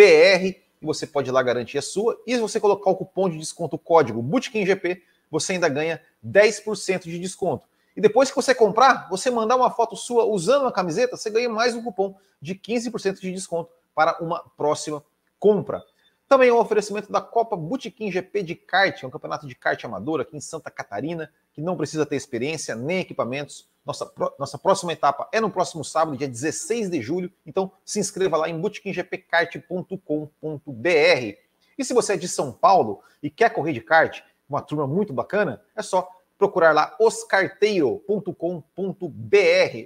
[0.00, 2.16] e você pode lá garantir a sua.
[2.24, 7.04] E se você colocar o cupom de desconto, o código BootkinGP, você ainda ganha 10%
[7.04, 7.66] de desconto.
[7.96, 11.48] E depois que você comprar, você mandar uma foto sua usando a camiseta, você ganha
[11.48, 15.02] mais um cupom de 15% de desconto para uma próxima
[15.38, 15.82] compra.
[16.28, 20.20] Também é um oferecimento da Copa Botequim GP de kart, um campeonato de kart amador
[20.20, 23.68] aqui em Santa Catarina, que não precisa ter experiência nem equipamentos.
[23.84, 27.32] Nossa, nossa próxima etapa é no próximo sábado, dia 16 de julho.
[27.46, 31.46] Então se inscreva lá em botequimgpkart.com.br.
[31.78, 35.12] E se você é de São Paulo e quer correr de kart, uma turma muito
[35.12, 38.34] bacana, é só procurar lá oscarteiro.com.br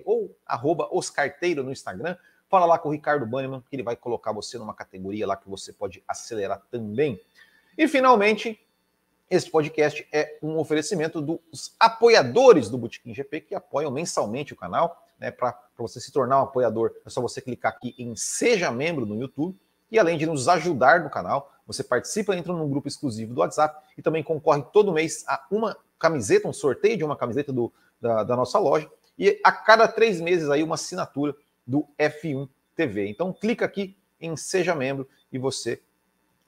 [0.04, 2.16] ou arroba oscarteiro no Instagram
[2.50, 5.48] Fala lá com o Ricardo Bannerman, que ele vai colocar você numa categoria lá que
[5.48, 7.20] você pode acelerar também.
[7.78, 8.60] E finalmente,
[9.30, 15.06] este podcast é um oferecimento dos apoiadores do Botequim GP, que apoiam mensalmente o canal.
[15.16, 19.06] Né, Para você se tornar um apoiador, é só você clicar aqui em Seja Membro
[19.06, 19.56] no YouTube.
[19.88, 23.80] E além de nos ajudar no canal, você participa, entra num grupo exclusivo do WhatsApp
[23.96, 28.24] e também concorre todo mês a uma camiseta, um sorteio de uma camiseta do, da,
[28.24, 28.90] da nossa loja.
[29.16, 33.06] E a cada três meses aí uma assinatura do F1 TV.
[33.08, 35.80] Então clica aqui em Seja Membro e você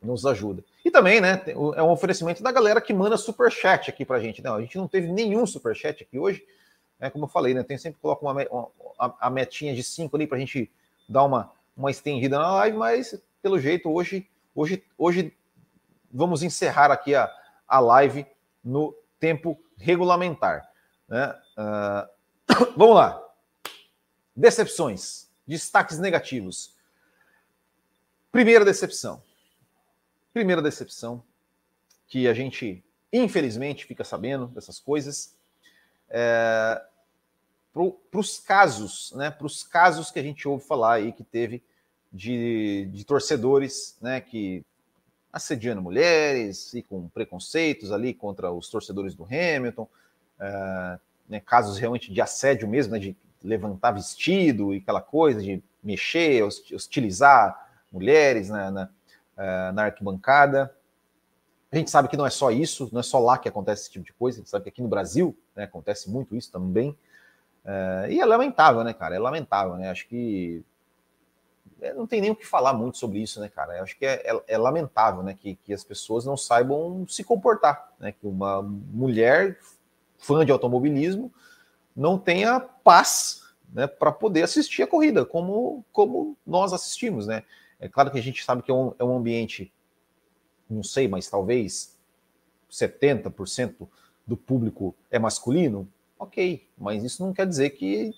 [0.03, 0.65] nos ajuda.
[0.85, 4.43] E também, né, é um oferecimento da galera que manda super chat aqui pra gente.
[4.43, 6.45] Não, a gente não teve nenhum super chat aqui hoje.
[6.99, 10.27] É como eu falei, né, tem sempre coloco uma, uma, a metinha de 5 ali
[10.27, 10.69] pra gente
[11.09, 15.37] dar uma, uma estendida na live, mas pelo jeito hoje hoje hoje
[16.13, 17.33] vamos encerrar aqui a,
[17.67, 18.27] a live
[18.63, 20.71] no tempo regulamentar,
[21.09, 21.35] né?
[21.57, 23.23] Uh, vamos lá.
[24.35, 26.75] Decepções, destaques negativos.
[28.31, 29.23] Primeira decepção.
[30.33, 31.23] Primeira decepção
[32.09, 35.37] que a gente, infelizmente, fica sabendo dessas coisas.
[36.09, 36.83] É,
[37.73, 39.31] para os casos, né?
[39.31, 41.63] Para os casos que a gente ouve falar aí que teve
[42.13, 44.21] de, de torcedores, né?
[44.21, 44.65] Que
[45.33, 49.89] assediando mulheres e com preconceitos ali contra os torcedores do Hamilton,
[50.39, 50.99] é,
[51.29, 56.43] né, casos realmente de assédio mesmo, né, de levantar vestido e aquela coisa de mexer,
[56.45, 58.89] hostilizar mulheres na, na,
[59.37, 60.73] eh, na, arquibancada.
[61.71, 63.91] A gente sabe que não é só isso, não é só lá que acontece esse
[63.91, 66.97] tipo de coisa, a gente sabe que aqui no Brasil né, acontece muito isso também.
[67.65, 69.17] É, e é lamentável, né, cara?
[69.17, 69.91] É lamentável, né?
[69.91, 70.63] Acho que
[71.95, 73.77] não tem nem o que falar muito sobre isso, né, cara?
[73.77, 77.25] Eu acho que é, é, é lamentável, né, que, que as pessoas não saibam se
[77.25, 78.13] comportar, né?
[78.13, 79.59] Que uma mulher
[80.19, 81.33] fã de automobilismo
[81.95, 83.43] não tenha paz,
[83.73, 87.43] né, para poder assistir a corrida, como, como nós assistimos, né?
[87.81, 89.73] É claro que a gente sabe que é um, é um ambiente,
[90.71, 91.99] não sei, mas talvez
[92.71, 93.89] 70%
[94.27, 98.15] do público é masculino, ok, mas isso não quer dizer que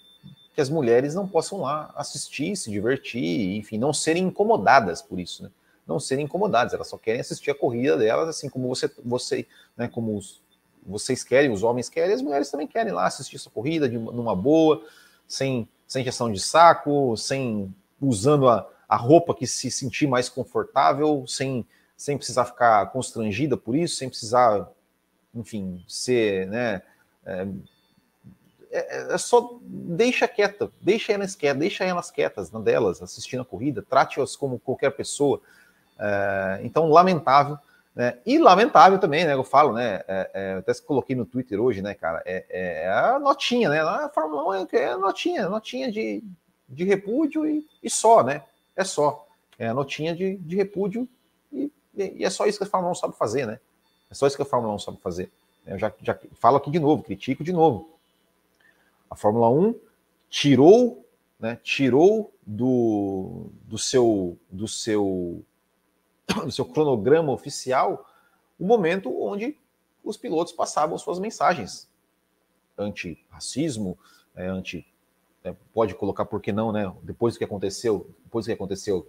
[0.54, 5.42] que as mulheres não possam lá assistir, se divertir, enfim, não serem incomodadas por isso,
[5.42, 5.50] né?
[5.86, 9.88] Não serem incomodadas, elas só querem assistir a corrida delas, assim como você, você né,
[9.88, 10.40] como os,
[10.86, 14.34] vocês querem, os homens querem, as mulheres também querem lá assistir essa corrida de, numa
[14.34, 14.82] boa,
[15.26, 21.26] sem, sem injeção de saco, sem usando a, a roupa que se sentir mais confortável,
[21.26, 24.70] sem, sem precisar ficar constrangida por isso, sem precisar,
[25.34, 26.80] enfim, ser, né,
[27.26, 27.46] é,
[28.74, 33.42] é, é, é, só deixa quieta, deixa elas quietas, deixa elas quietas na delas, assistindo
[33.42, 35.40] a corrida, trate-as como qualquer pessoa.
[35.96, 37.56] É, então, lamentável.
[37.94, 38.18] Né?
[38.26, 39.34] E lamentável também, né?
[39.34, 40.02] Eu falo, né?
[40.08, 42.20] É, é, até coloquei no Twitter hoje, né, cara?
[42.26, 43.80] É, é a notinha, né?
[43.80, 46.20] A Fórmula 1 é, notinha, notinha de,
[46.68, 48.42] de repúdio e, e, só, né?
[48.74, 49.24] É só.
[49.56, 51.08] É a notinha de, de repúdio
[51.52, 53.60] e, e, é só isso que a Fórmula 1 sabe fazer, né?
[54.10, 55.30] É só isso que a Fórmula 1 sabe fazer.
[55.64, 57.93] Eu já, já falo aqui de novo, critico de novo.
[59.14, 59.78] A Fórmula 1
[60.28, 65.44] tirou, né, tirou do, do seu do seu
[66.44, 68.10] do seu cronograma oficial
[68.58, 69.56] o momento onde
[70.02, 71.88] os pilotos passavam suas mensagens
[72.76, 73.96] anti-racismo,
[74.34, 74.84] é, anti
[75.44, 76.92] é, pode colocar por que não, né?
[77.04, 79.08] Depois do que aconteceu, depois que aconteceu,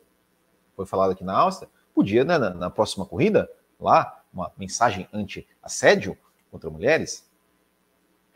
[0.76, 6.16] foi falado aqui na Áustria, podia, né, na, na próxima corrida, lá, uma mensagem anti-assédio
[6.52, 7.28] contra mulheres,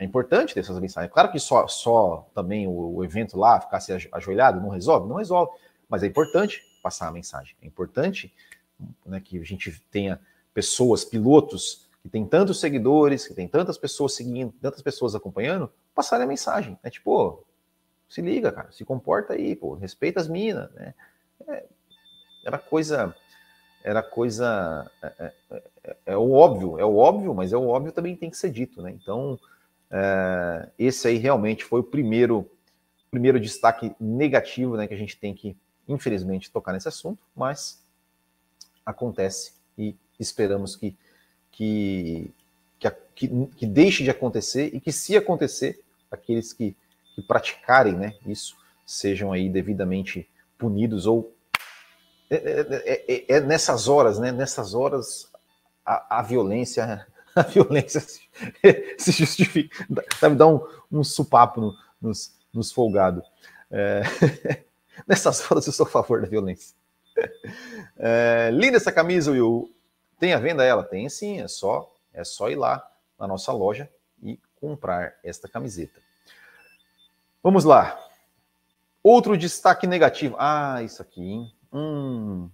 [0.00, 1.12] é importante ter essas mensagens.
[1.12, 5.06] Claro que só, só também o, o evento lá, ficar se ajoelhado, não resolve?
[5.06, 5.52] Não resolve.
[5.90, 7.54] Mas é importante passar a mensagem.
[7.60, 8.34] É importante
[9.04, 10.18] né, que a gente tenha
[10.54, 16.24] pessoas, pilotos, que tem tantos seguidores, que tem tantas pessoas seguindo, tantas pessoas acompanhando, passarem
[16.24, 16.78] a mensagem.
[16.82, 17.44] É tipo,
[18.08, 20.94] se liga, cara, se comporta aí, pô, respeita as minas, né?
[21.46, 21.64] É,
[22.46, 23.14] era coisa,
[23.84, 25.32] era coisa, é, é,
[25.84, 28.50] é, é, o óbvio, é o óbvio, mas é o óbvio também tem que ser
[28.50, 28.90] dito, né?
[28.92, 29.38] Então,
[29.90, 32.50] é, esse aí realmente foi o primeiro,
[33.10, 35.56] primeiro destaque negativo né, que a gente tem que,
[35.88, 37.82] infelizmente, tocar nesse assunto, mas
[38.84, 40.96] acontece e esperamos que,
[41.50, 42.30] que,
[42.78, 46.76] que, que, que deixe de acontecer e que, se acontecer, aqueles que,
[47.14, 51.32] que praticarem né, isso sejam aí devidamente punidos ou
[52.30, 54.30] é, é, é, é, nessas horas, né?
[54.30, 55.28] Nessas horas
[55.84, 58.20] a, a violência a violência se,
[58.98, 59.86] se justifica.
[60.18, 63.24] Sabe, dá um, um supapo no, nos, nos folgados.
[63.70, 64.02] É,
[65.06, 66.74] nessas horas eu sou a favor da violência.
[67.98, 69.72] É, linda essa camisa, Will.
[70.18, 70.82] Tem a venda ela?
[70.82, 72.86] Tem sim, é só, é só ir lá
[73.18, 73.90] na nossa loja
[74.22, 76.00] e comprar esta camiseta.
[77.42, 77.98] Vamos lá.
[79.02, 80.36] Outro destaque negativo.
[80.38, 81.54] Ah, isso aqui, hein?
[81.72, 82.50] Hum,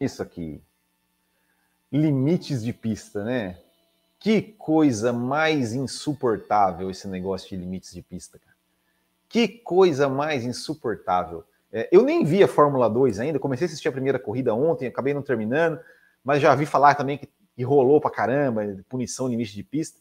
[0.00, 0.60] isso aqui
[1.90, 3.58] limites de pista, né?
[4.18, 8.56] Que coisa mais insuportável esse negócio de limites de pista, cara.
[9.28, 11.44] Que coisa mais insuportável.
[11.72, 14.86] É, eu nem vi a Fórmula 2 ainda, comecei a assistir a primeira corrida ontem,
[14.86, 15.78] acabei não terminando,
[16.24, 19.98] mas já vi falar também que, que rolou pra caramba, punição limite de pista.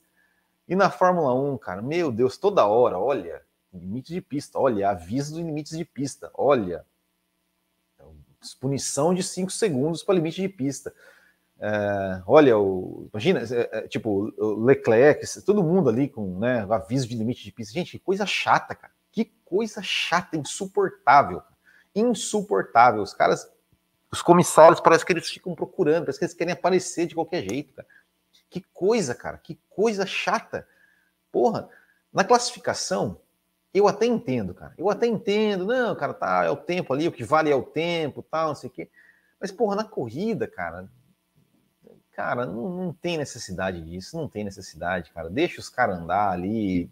[0.67, 3.41] E na Fórmula 1, cara, meu Deus, toda hora, olha,
[3.73, 6.86] limite de pista, olha, aviso dos limites de pista, olha,
[8.60, 10.93] punição de 5 segundos para limite de pista.
[11.59, 17.07] É, olha, o, imagina, é, é, tipo, o Leclerc, todo mundo ali com né, aviso
[17.07, 17.73] de limite de pista.
[17.73, 18.93] Gente, que coisa chata, cara.
[19.11, 21.41] Que coisa chata, insuportável.
[21.95, 23.01] Insuportável.
[23.01, 23.51] Os caras,
[24.11, 27.73] os comissários, parece que eles ficam procurando, parece que eles querem aparecer de qualquer jeito,
[27.73, 27.87] cara.
[28.49, 30.67] Que coisa, cara, que coisa chata.
[31.31, 31.67] Porra,
[32.13, 33.19] na classificação,
[33.73, 34.73] eu até entendo, cara.
[34.77, 37.63] Eu até entendo, não, cara, tá, é o tempo ali, o que vale é o
[37.63, 38.89] tempo, tal, não sei o quê.
[39.39, 40.89] Mas, porra, na corrida, cara,
[42.17, 45.30] Cara, não, não tem necessidade disso, não tem necessidade, cara.
[45.30, 46.89] Deixa os caras andar ali.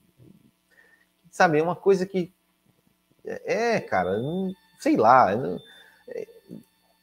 [1.31, 2.31] Sabe, é uma coisa que.
[3.25, 5.35] É, cara, não, sei lá.
[5.35, 5.59] Não,
[6.09, 6.27] é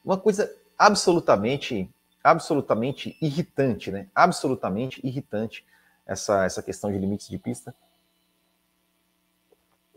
[0.05, 1.89] uma coisa absolutamente,
[2.23, 4.07] absolutamente irritante, né?
[4.15, 5.65] Absolutamente irritante
[6.05, 7.75] essa, essa questão de limites de pista.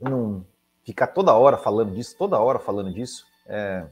[0.01, 0.45] Não
[0.85, 3.87] ficar toda hora falando disso, toda hora falando disso, é,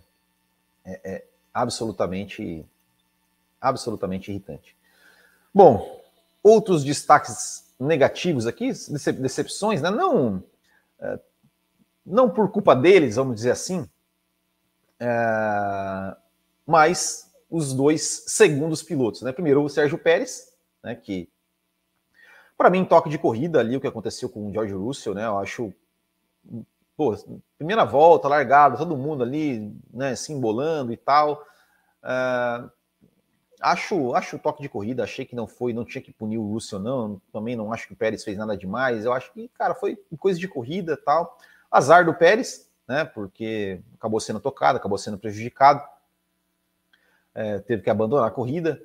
[0.85, 2.67] é, é absolutamente
[3.69, 4.77] absolutamente irritante.
[5.53, 6.01] Bom,
[6.43, 8.71] outros destaques negativos aqui,
[9.19, 9.91] decepções, né?
[9.91, 10.43] não,
[11.01, 11.19] é,
[12.05, 13.89] não por culpa deles, vamos dizer assim,
[15.01, 16.17] é,
[16.67, 19.23] mas os dois segundos pilotos.
[19.23, 19.33] Né?
[19.33, 21.29] Primeiro o Sérgio Pérez, né, que
[22.57, 25.27] para mim toque de corrida ali o que aconteceu com o George Russell, né?
[25.27, 25.75] Eu acho
[26.97, 27.17] pô,
[27.59, 31.45] primeira volta, largada, todo mundo ali, né, se embolando e tal.
[32.03, 32.71] Uh,
[33.61, 36.53] acho, acho o toque de corrida, achei que não foi, não tinha que punir o
[36.53, 37.21] Russell, não.
[37.33, 39.05] Também não acho que o Pérez fez nada demais.
[39.05, 41.39] Eu acho que, cara, foi coisa de corrida tal.
[41.71, 43.05] Azar do Pérez, né?
[43.05, 45.83] Porque acabou sendo tocado, acabou sendo prejudicado.
[47.35, 48.81] É, teve que abandonar a corrida.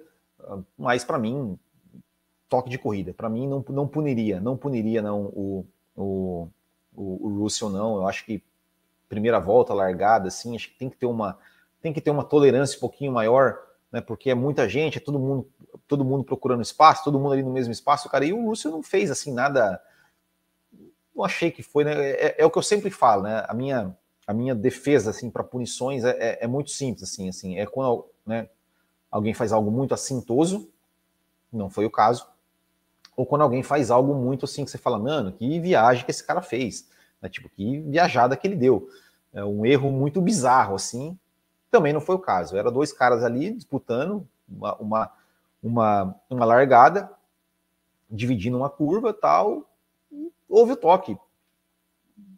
[0.77, 1.57] Mas para mim,
[2.47, 3.13] toque de corrida.
[3.13, 6.47] Para mim, não, não puniria, não puniria não o, o,
[6.95, 7.97] o, o Russell, não.
[7.97, 8.43] Eu acho que
[9.07, 11.37] primeira volta, largada, assim, acho que tem que ter uma,
[11.81, 13.59] tem que ter uma tolerância um pouquinho maior,
[13.91, 14.01] né?
[14.01, 15.49] Porque é muita gente, é todo mundo,
[15.87, 18.25] todo mundo procurando espaço, todo mundo ali no mesmo espaço, cara.
[18.25, 19.81] E o Russell não fez assim nada.
[21.15, 21.93] Não achei que foi, né?
[22.11, 23.43] É, é o que eu sempre falo, né?
[23.47, 27.57] A minha, a minha defesa assim para punições é, é, é, muito simples, assim, assim,
[27.57, 28.47] é quando né,
[29.09, 30.69] alguém faz algo muito assintoso,
[31.51, 32.27] não foi o caso,
[33.17, 36.23] ou quando alguém faz algo muito assim que você fala, mano, que viagem que esse
[36.23, 36.87] cara fez,
[37.21, 37.27] né?
[37.27, 38.87] tipo, que viajada que ele deu.
[39.33, 41.17] É um erro muito bizarro, assim,
[41.69, 42.57] também não foi o caso.
[42.57, 45.11] Era dois caras ali disputando uma, uma,
[45.61, 47.09] uma, uma largada,
[48.09, 49.69] dividindo uma curva tal,
[50.47, 51.17] houve o toque.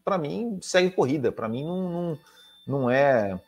[0.04, 1.32] Para mim, segue corrida.
[1.32, 2.20] Para mim, não, não,
[2.67, 3.39] não é,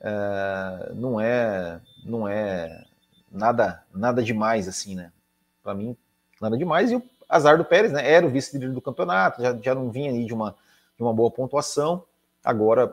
[0.00, 2.84] é, não é, não é
[3.30, 5.12] nada, nada demais assim, né?
[5.62, 5.96] Para mim,
[6.40, 6.90] nada demais.
[6.90, 8.10] E o azar do Pérez, né?
[8.10, 10.56] Era o vice-líder do campeonato, já, já não vinha aí de uma,
[10.96, 12.04] de uma boa pontuação,
[12.42, 12.92] agora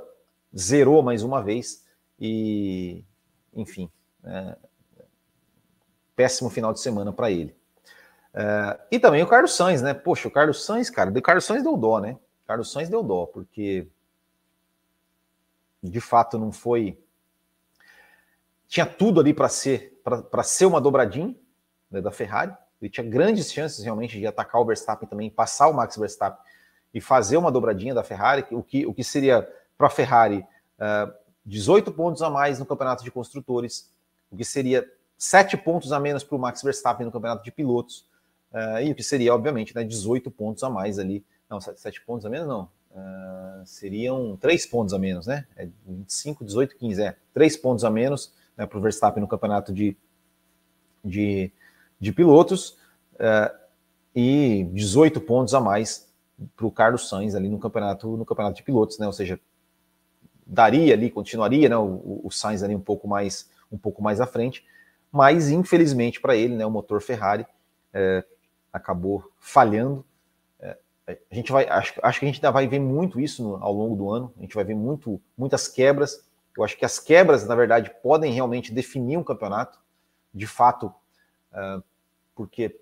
[0.55, 1.84] zerou mais uma vez
[2.19, 3.03] e,
[3.53, 3.89] enfim,
[4.23, 4.55] é,
[6.15, 7.55] péssimo final de semana para ele.
[8.33, 9.93] É, e também o Carlos Sainz, né?
[9.93, 12.17] Poxa, o Carlos Sainz, cara, o Carlos Sainz deu dó, né?
[12.43, 13.87] O Carlos Sainz deu dó, porque
[15.81, 16.99] de fato não foi.
[18.67, 21.35] Tinha tudo ali para ser para ser uma dobradinha
[21.89, 25.73] né, da Ferrari, ele tinha grandes chances realmente de atacar o Verstappen também, passar o
[25.73, 26.39] Max Verstappen
[26.93, 29.41] e fazer uma dobradinha da Ferrari, o que, o que seria
[29.75, 30.45] para a Ferrari
[30.77, 31.11] uh,
[31.45, 33.91] 18 pontos a mais no campeonato de construtores,
[34.31, 38.07] o que seria 7 pontos a menos para o Max Verstappen no campeonato de pilotos,
[38.51, 41.23] uh, e o que seria, obviamente, né, 18 pontos a mais ali.
[41.49, 42.69] Não, 7 pontos a menos não.
[42.91, 45.45] Uh, seriam 3 pontos a menos, né?
[45.55, 47.15] É 25, 18, 15, é.
[47.33, 49.95] 3 pontos a menos né, para o Verstappen no campeonato de,
[51.03, 51.51] de
[51.99, 52.77] de pilotos
[53.13, 53.53] uh,
[54.15, 56.07] e 18 pontos a mais
[56.55, 59.07] para o Carlos Sainz ali no campeonato no campeonato de pilotos, né?
[59.07, 59.39] Ou seja,
[60.45, 61.77] daria ali, continuaria, né?
[61.77, 64.63] O, o Sainz ali um pouco mais um pouco mais à frente,
[65.11, 66.65] mas infelizmente para ele, né?
[66.65, 67.45] O motor Ferrari
[67.93, 68.23] é,
[68.71, 70.05] acabou falhando.
[70.59, 70.77] É,
[71.31, 73.73] a gente vai, acho, acho que a gente ainda vai ver muito isso no, ao
[73.73, 74.33] longo do ano.
[74.37, 76.25] A gente vai ver muito, muitas quebras.
[76.57, 79.79] Eu acho que as quebras, na verdade, podem realmente definir um campeonato.
[80.33, 80.87] De fato,
[81.53, 81.81] uh,
[82.35, 82.79] porque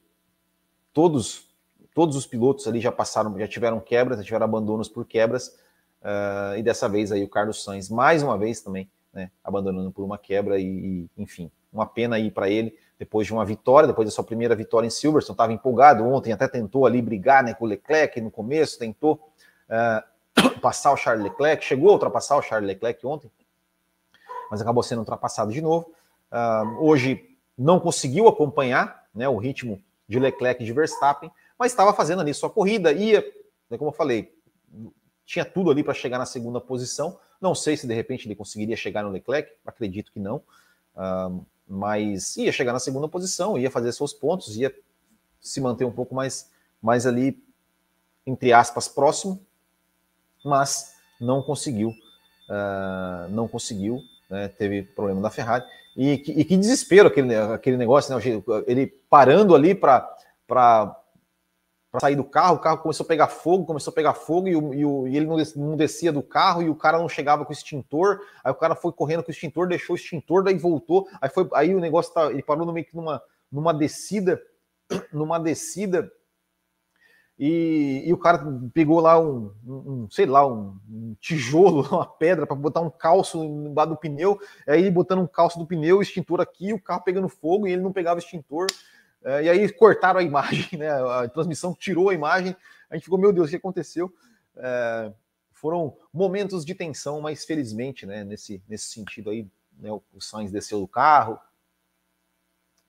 [0.92, 1.48] todos
[1.94, 5.56] todos os pilotos ali já passaram, já tiveram quebras, já tiveram abandonos por quebras,
[6.04, 10.04] uh, e dessa vez aí o Carlos Sainz, mais uma vez também, né, abandonando por
[10.04, 14.08] uma quebra, e, e enfim, uma pena aí para ele, depois de uma vitória, depois
[14.08, 17.66] da sua primeira vitória em Silverstone, estava empolgado ontem, até tentou ali brigar né, com
[17.66, 19.20] o Leclerc no começo, tentou
[19.70, 23.32] uh, passar o Charles Leclerc, chegou a ultrapassar o Charles Leclerc ontem,
[24.50, 25.92] mas acabou sendo ultrapassado de novo.
[26.32, 31.94] Uh, hoje não conseguiu acompanhar né, o ritmo de Leclerc e de Verstappen, mas estava
[31.94, 33.24] fazendo ali sua corrida, ia,
[33.70, 34.34] né, como eu falei,
[35.26, 37.20] tinha tudo ali para chegar na segunda posição.
[37.40, 40.38] Não sei se de repente ele conseguiria chegar no Leclerc, acredito que não,
[40.96, 44.74] uh, mas ia chegar na segunda posição, ia fazer seus pontos, ia
[45.42, 46.50] se manter um pouco mais,
[46.82, 47.42] mais ali,
[48.26, 49.46] entre aspas, próximo,
[50.44, 55.66] mas não conseguiu, uh, não conseguiu, né, teve problema da Ferrari.
[55.96, 58.22] E que, e que desespero aquele, aquele negócio, né?
[58.66, 61.03] Ele parando ali para
[62.00, 64.74] sair do carro, o carro começou a pegar fogo, começou a pegar fogo e, o,
[64.74, 67.52] e, o, e ele não, não, descia do carro e o cara não chegava com
[67.52, 68.20] o extintor.
[68.44, 71.08] Aí o cara foi correndo com o extintor, deixou o extintor, daí voltou.
[71.22, 73.22] Aí foi aí o negócio tá, ele parou no meio que numa,
[73.52, 74.42] numa descida,
[75.14, 76.12] numa descida
[77.38, 82.46] e, e, o cara pegou lá um, um sei lá, um, um, tijolo, uma pedra
[82.46, 84.40] para botar um calço embaixo do pneu.
[84.68, 87.92] Aí botando um calço do pneu, extintor aqui, o carro pegando fogo e ele não
[87.92, 88.68] pegava extintor.
[89.24, 90.90] É, e aí cortaram a imagem, né?
[90.90, 92.56] A transmissão tirou a imagem.
[92.90, 94.14] A gente ficou, meu Deus, o que aconteceu?
[94.56, 95.12] É,
[95.52, 98.24] foram momentos de tensão, mas felizmente, né?
[98.24, 99.48] Nesse, nesse sentido aí,
[99.80, 101.40] né, o Sainz desceu do carro,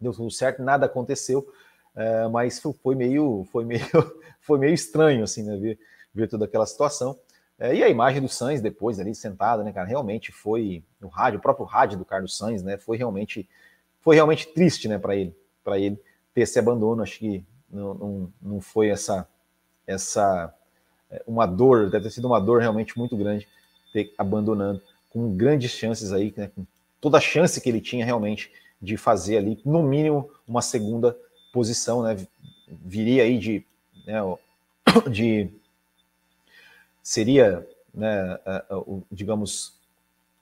[0.01, 1.47] deu tudo certo, nada aconteceu.
[1.97, 3.81] é, mas foi meio, foi meio,
[4.41, 5.79] foi meio estranho assim, né, ver,
[6.13, 7.19] ver toda aquela situação.
[7.59, 11.39] É, e a imagem do Sainz depois ali sentado, né, cara, realmente foi no rádio,
[11.39, 13.49] o próprio rádio do Carlos Sainz, né, foi realmente,
[14.01, 16.01] foi realmente triste, né, para ele, para ele
[16.35, 17.03] ter esse abandono.
[17.03, 19.27] Acho que não, não, não foi essa,
[19.87, 20.53] essa
[21.11, 23.47] é, uma dor, deve ter sido uma dor realmente muito grande
[23.95, 26.67] ter abandonando, com grandes chances aí, né, com
[27.01, 28.51] toda a chance que ele tinha realmente
[28.83, 31.17] de fazer ali, no mínimo, uma segunda
[31.53, 32.17] posição, né?
[32.67, 33.65] Viria aí de,
[34.05, 34.21] né,
[35.09, 35.49] de
[37.01, 38.39] seria, né,
[39.13, 39.75] digamos,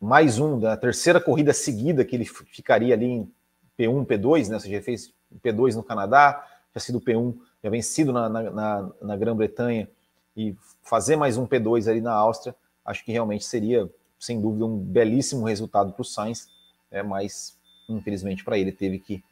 [0.01, 3.33] mais um da terceira corrida seguida que ele ficaria ali em
[3.79, 4.55] P1, P2, né?
[4.55, 5.13] Ou seja, fez
[5.45, 9.89] P2 no Canadá, já sido P1, já vencido na, na, na Grã-Bretanha
[10.37, 12.55] e fazer mais um P2 ali na Áustria,
[12.85, 16.49] acho que realmente seria, sem dúvida, um belíssimo resultado para o Sainz,
[16.91, 17.57] é, mas
[17.89, 19.23] infelizmente para ele teve que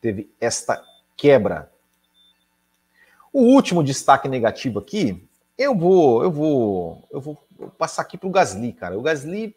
[0.00, 0.82] teve esta
[1.16, 1.70] quebra.
[3.32, 5.28] O último destaque negativo aqui
[5.58, 7.36] eu vou, eu vou, eu vou
[7.76, 8.96] passar aqui para o Gasly, cara.
[8.96, 9.56] O Gasly,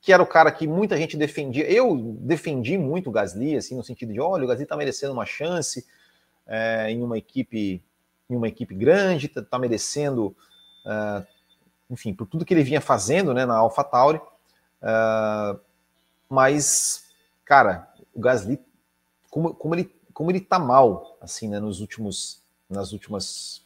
[0.00, 3.84] que era o cara que muita gente defendia, eu defendi muito o Gasly, assim, no
[3.84, 5.86] sentido de, olha, o Gasly está merecendo uma chance
[6.46, 7.82] é, em uma equipe,
[8.28, 10.34] em uma equipe grande, está tá merecendo,
[10.86, 11.26] é,
[11.90, 14.20] enfim, por tudo que ele vinha fazendo, né, na AlphaTauri.
[14.82, 15.56] É,
[16.28, 17.04] mas,
[17.44, 18.58] cara, o Gasly,
[19.28, 23.62] como, como ele, como ele tá mal, assim, né, nos últimos, nas últimas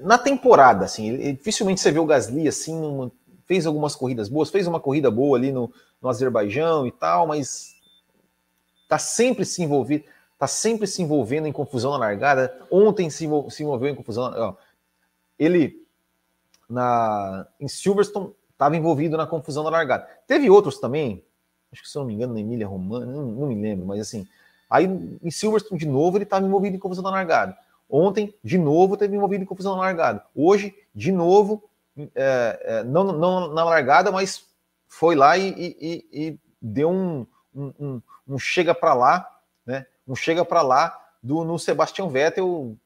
[0.00, 3.12] na temporada, assim, ele, dificilmente você vê o Gasly assim, numa,
[3.46, 7.74] fez algumas corridas boas, fez uma corrida boa ali no, no Azerbaijão e tal, mas
[8.88, 10.04] tá sempre se envolvido,
[10.38, 12.56] tá sempre se envolvendo em confusão na largada.
[12.70, 14.32] Ontem se, se envolveu em confusão.
[14.36, 14.54] Ó,
[15.38, 15.84] ele
[16.68, 20.08] na em Silverstone estava envolvido na confusão na largada.
[20.26, 21.24] Teve outros também,
[21.72, 24.00] acho que se eu não me engano, na Emília Romana, não, não me lembro, mas
[24.00, 24.26] assim,
[24.70, 24.84] aí
[25.22, 27.56] em Silverstone de novo ele estava envolvido em confusão na largada.
[27.88, 30.24] Ontem, de novo, teve envolvido em confusão na largada.
[30.34, 31.62] Hoje, de novo,
[32.14, 34.46] é, é, não, não, na largada, mas
[34.86, 35.48] foi lá e,
[35.80, 39.86] e, e deu um, um, um chega para lá, né?
[40.06, 42.76] Um chega para lá do no Sebastian Vettel,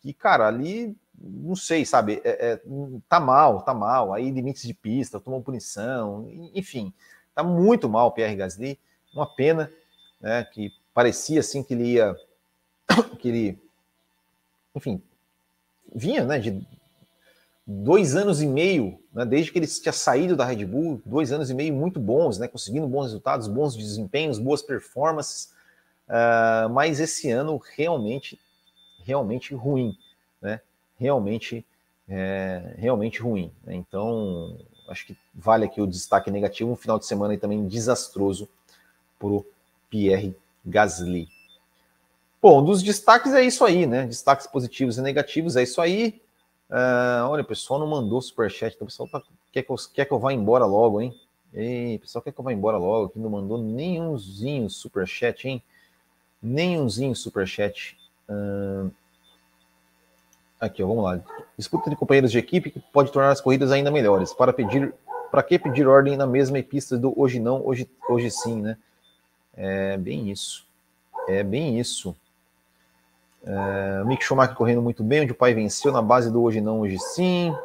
[0.00, 2.62] que, cara, ali, não sei, sabe, é, é,
[3.08, 4.12] tá mal, tá mal.
[4.12, 6.92] Aí limites de pista, tomou punição, enfim,
[7.34, 8.78] tá muito mal o Pierre Gasly.
[9.12, 9.72] Uma pena,
[10.20, 10.44] né?
[10.44, 12.16] Que parecia assim que ele ia.
[13.18, 13.68] que ele
[14.74, 15.02] enfim,
[15.92, 16.66] vinha né, de
[17.70, 21.50] dois anos e meio, né, desde que ele tinha saído da Red Bull, dois anos
[21.50, 25.52] e meio muito bons, né, conseguindo bons resultados, bons desempenhos, boas performances,
[26.08, 28.40] uh, mas esse ano realmente,
[29.04, 29.94] realmente ruim,
[30.40, 30.62] né,
[30.98, 31.62] realmente,
[32.08, 33.52] é, realmente ruim.
[33.62, 34.56] Né, então,
[34.88, 38.48] acho que vale aqui o destaque negativo, um final de semana também desastroso
[39.18, 39.44] para o
[39.90, 41.28] Pierre Gasly.
[42.40, 44.06] Bom, dos destaques é isso aí, né?
[44.06, 46.20] Destaques positivos e negativos é isso aí.
[46.70, 50.04] Uh, olha, o pessoal não mandou superchat, então o pessoal tá, quer, que eu, quer
[50.04, 51.18] que eu vá embora logo, hein?
[51.52, 55.62] Ei, o pessoal quer que eu vá embora logo, aqui não mandou nenhumzinho superchat, hein?
[56.42, 57.96] Nenhumzinho superchat.
[58.28, 58.90] Uh,
[60.60, 61.20] aqui, ó, vamos lá.
[61.56, 64.34] Disputa de companheiros de equipe que pode tornar as corridas ainda melhores.
[64.34, 64.94] Para pedir,
[65.30, 68.76] para que pedir ordem na mesma pista do hoje não, hoje, hoje sim, né?
[69.56, 70.66] É bem isso.
[71.26, 72.14] É bem isso.
[73.48, 76.80] Uh, Mick Schumacher correndo muito bem, onde o pai venceu na base do hoje não,
[76.80, 77.56] hoje sim.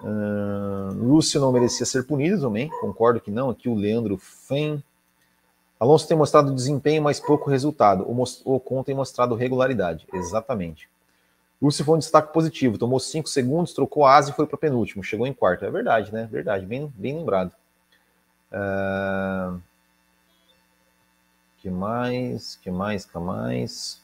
[0.00, 3.50] Uh, Lúcio não merecia ser punido também, concordo que não.
[3.50, 4.82] Aqui o Leandro Fen.
[5.80, 8.04] Alonso tem mostrado desempenho, mas pouco resultado.
[8.08, 10.06] O Ocon tem mostrado regularidade.
[10.12, 10.88] Exatamente.
[11.60, 15.02] Lúcio foi um destaque positivo, tomou 5 segundos, trocou a asa e foi para penúltimo.
[15.02, 15.64] Chegou em quarto.
[15.64, 16.28] É verdade, né?
[16.30, 17.52] Verdade, bem, bem lembrado.
[18.52, 19.60] Uh,
[21.58, 22.56] que mais?
[22.56, 23.04] Que mais?
[23.04, 24.02] Que mais?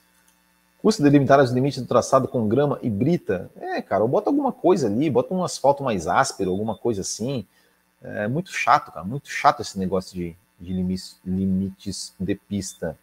[0.80, 3.50] Custa delimitar os limites do traçado com grama e brita?
[3.56, 7.44] É, cara, ou bota alguma coisa ali, bota um asfalto mais áspero, alguma coisa assim.
[8.00, 12.96] É muito chato, cara, muito chato esse negócio de, de limites, limites de pista.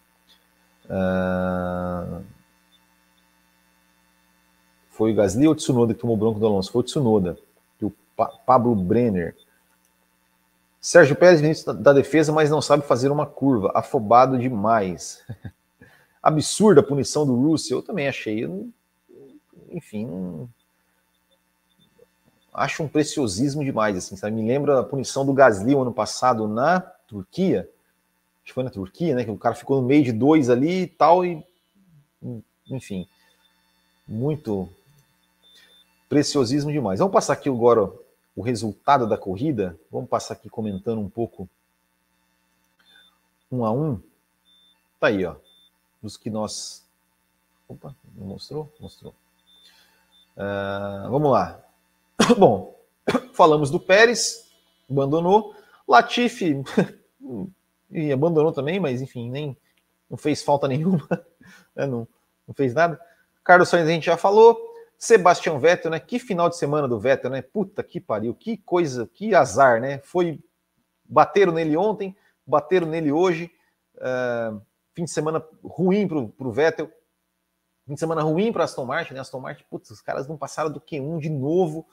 [0.86, 2.24] Uh...
[4.90, 6.72] Foi o Gasly ou o Tsunoda que tomou bronco do Alonso?
[6.72, 7.38] Foi o Tsunoda.
[7.82, 9.36] O pa Pablo Brenner.
[10.80, 13.74] Sérgio Pérez, ministro da defesa, mas não sabe fazer uma curva.
[13.76, 15.22] Afobado demais.
[16.26, 18.50] absurda a punição do Russell, eu também achei.
[19.70, 20.50] enfim,
[22.52, 24.36] acho um preciosismo demais, assim, sabe?
[24.36, 27.70] Me lembra a punição do Gasly ano passado na Turquia.
[28.38, 29.24] Acho que foi na Turquia, né?
[29.24, 31.46] Que o cara ficou no meio de dois ali e tal, e
[32.72, 33.08] enfim,
[34.08, 34.68] muito
[36.10, 36.98] preciosismo demais.
[36.98, 37.92] Vamos passar aqui agora
[38.36, 39.80] o resultado da corrida.
[39.92, 41.48] Vamos passar aqui comentando um pouco
[43.52, 44.02] um a um.
[45.00, 45.36] Tá aí, ó.
[46.06, 46.86] Dos que nós.
[47.68, 48.72] Opa, não mostrou?
[48.80, 49.14] Mostrou.
[50.38, 51.60] Uh, vamos lá.
[52.38, 52.80] Bom,
[53.34, 54.50] falamos do Pérez,
[54.90, 55.56] abandonou.
[55.88, 56.64] Latifi
[57.92, 59.58] e abandonou também, mas enfim, nem
[60.10, 61.08] não fez falta nenhuma,
[61.76, 61.86] né?
[61.86, 62.08] não,
[62.48, 63.00] não fez nada.
[63.44, 64.74] Carlos Sainz a gente já falou.
[64.98, 66.00] Sebastião Vettel, né?
[66.00, 67.42] Que final de semana do Vettel, né?
[67.42, 70.00] Puta que pariu, que coisa, que azar, né?
[70.00, 70.40] Foi
[71.04, 72.16] bateram nele ontem,
[72.48, 73.52] bateram nele hoje.
[73.98, 74.62] Uh,
[74.96, 76.90] fim de semana ruim para o Vettel,
[77.86, 79.20] fim de semana ruim para Aston Martin, né?
[79.20, 81.86] Aston Martin, putz, os caras não passaram do Q1 de novo.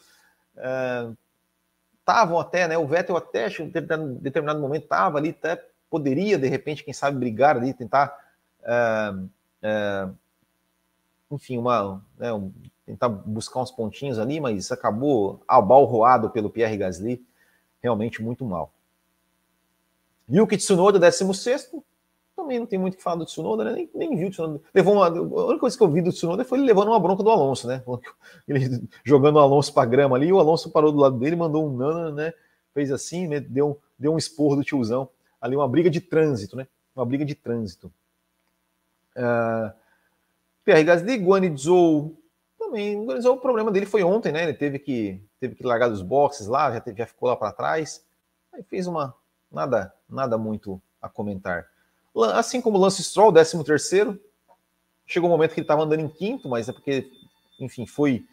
[2.01, 2.79] Estavam uh, até, né?
[2.79, 3.69] O Vettel até em
[4.19, 5.57] determinado momento estava ali, até
[5.91, 8.17] poderia de repente, quem sabe, brigar ali, tentar,
[8.61, 10.17] uh, uh,
[11.31, 12.51] enfim, uma, né, um,
[12.87, 17.23] tentar buscar uns pontinhos ali, mas acabou abalroado pelo Pierre Gasly,
[17.83, 18.73] realmente muito mal.
[20.31, 21.71] Yuki Tsunoda, 16
[22.43, 23.73] também não tem muito o que falar do Tsunoda, né?
[23.73, 24.61] nem, nem viu o Tsunoda.
[24.75, 27.23] Levou uma, a única coisa que eu vi do Tsunoda foi ele levando uma bronca
[27.23, 27.83] do Alonso, né?
[28.47, 31.77] Ele jogando o Alonso para grama ali, o Alonso parou do lado dele, mandou um
[31.77, 32.35] nana, né?
[32.75, 33.41] Fez assim, né?
[33.41, 35.09] deu, deu um esporro do tiozão.
[35.41, 36.67] Ali, uma briga de trânsito, né?
[36.95, 37.93] Uma briga de trânsito.
[39.17, 39.73] Uh,
[40.65, 42.17] Pierre Gasly, Guan Zhou
[42.59, 42.99] também.
[42.99, 44.45] O problema dele foi ontem, né?
[44.45, 47.53] Ele teve que, teve que largar dos boxes lá, já, teve, já ficou lá para
[47.53, 48.05] trás.
[48.53, 49.15] Aí fez uma.
[49.51, 51.67] Nada, nada muito a comentar.
[52.35, 54.21] Assim como o Lance Stroll, 13 terceiro,
[55.07, 57.11] chegou um momento que ele estava andando em quinto, mas é porque,
[57.59, 58.27] enfim, foi,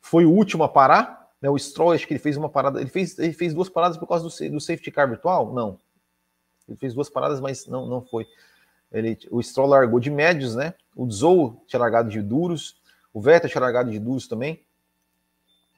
[0.00, 1.30] foi o último a parar.
[1.40, 1.48] Né?
[1.48, 4.06] O Stroll, acho que ele fez uma parada, ele fez, ele fez duas paradas por
[4.06, 5.52] causa do, do safety car virtual?
[5.52, 5.78] Não.
[6.68, 8.26] Ele fez duas paradas, mas não, não foi.
[8.92, 10.74] Ele, o Stroll largou de médios, né?
[10.94, 12.76] O Zou tinha largado de duros,
[13.12, 14.62] o Vettel tinha largado de duros também,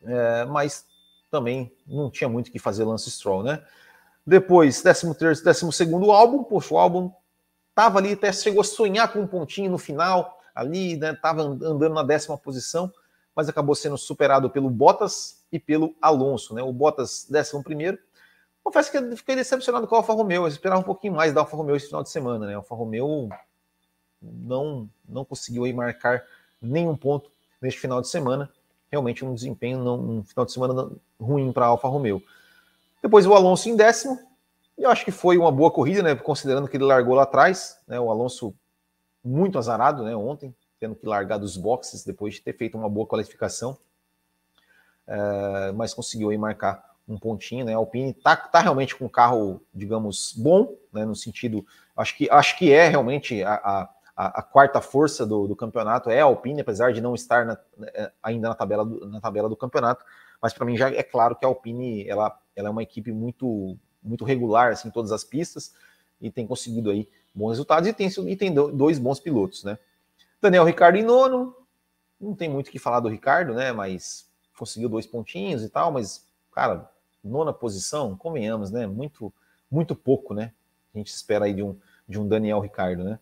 [0.03, 0.87] é, mas
[1.31, 3.63] também não tinha muito o que fazer Lance Stroll, né?
[4.27, 7.13] Depois, 13 terceiro, 12 segundo álbum, poxa, o álbum
[7.75, 11.15] Tava ali, até chegou a sonhar com um pontinho no final, ali, né?
[11.15, 12.93] Tava andando na décima posição,
[13.35, 16.63] mas acabou sendo superado pelo Bottas e pelo Alonso, né?
[16.63, 17.99] O Bottas, décimo primeiro.
[18.63, 20.43] Confesso que eu fiquei decepcionado com o Alfa Romeo.
[20.43, 22.55] Eu esperava um pouquinho mais da Alfa Romeo esse final de semana, né?
[22.55, 23.29] O Alfa Romeo
[24.21, 26.23] não, não conseguiu aí marcar
[26.61, 28.51] nenhum ponto neste final de semana.
[28.91, 32.23] Realmente um desempenho, não, um final de semana ruim para a Alfa Romeo.
[33.03, 34.19] Depois o Alonso em décimo,
[34.77, 36.15] eu acho que foi uma boa corrida, né?
[36.15, 38.01] Considerando que ele largou lá atrás, né?
[38.01, 38.55] O Alonso
[39.25, 40.15] muito azarado, né?
[40.17, 43.77] Ontem, tendo que largar dos boxes depois de ter feito uma boa qualificação,
[45.07, 47.75] é, mas conseguiu aí marcar um pontinho, né?
[47.75, 51.05] A Alpine tá, tá realmente com um carro, digamos, bom, né?
[51.05, 51.65] No sentido,
[51.97, 56.21] acho que acho que é realmente a, a, a quarta força do, do, campeonato é
[56.21, 57.59] a Alpine, apesar de não estar na,
[57.95, 60.05] é, ainda na tabela do, na tabela do campeonato,
[60.41, 63.77] mas para mim já é claro que a Alpine ela, ela é uma equipe muito
[64.03, 65.75] muito regular assim, em todas as pistas
[66.21, 69.79] e tem conseguido aí bons resultados e tem, e tem dois bons pilotos, né?
[70.41, 71.55] Daniel Ricardo em nono,
[72.21, 73.73] não tem muito o que falar do Ricardo, né?
[73.73, 76.91] Mas conseguiu dois pontinhos e tal, mas, cara,
[77.23, 78.87] nona posição, convenhamos, né?
[78.87, 79.33] Muito,
[79.71, 80.53] muito pouco, né?
[80.95, 81.77] A gente espera aí de um,
[82.09, 83.19] de um Daniel Ricardo, né?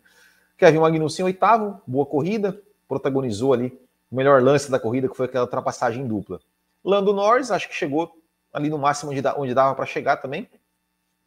[0.59, 3.79] Kevin Magnussen, oitavo, boa corrida, protagonizou ali
[4.11, 6.41] o melhor lance da corrida, que foi aquela ultrapassagem dupla.
[6.85, 8.13] Lando Norris, acho que chegou
[8.53, 10.49] ali no máximo onde, onde dava para chegar também,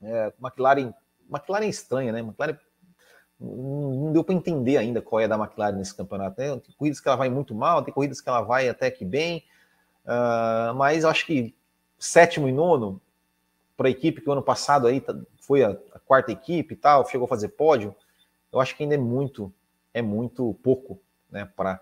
[0.03, 0.93] é, McLaren,
[1.29, 2.19] McLaren é estranha, né?
[2.19, 2.57] McLaren
[3.39, 6.39] não deu para entender ainda qual é da McLaren nesse campeonato.
[6.39, 6.47] Né?
[6.59, 9.43] Tem corridas que ela vai muito mal, tem corridas que ela vai até que bem,
[10.05, 11.53] uh, mas acho que
[11.99, 13.01] sétimo e nono
[13.75, 16.77] para a equipe que o ano passado aí tá, foi a, a, quarta equipe e
[16.77, 17.93] tal, chegou a fazer pódio,
[18.51, 19.51] eu acho que ainda é muito,
[19.93, 20.99] é muito pouco,
[21.29, 21.81] né, para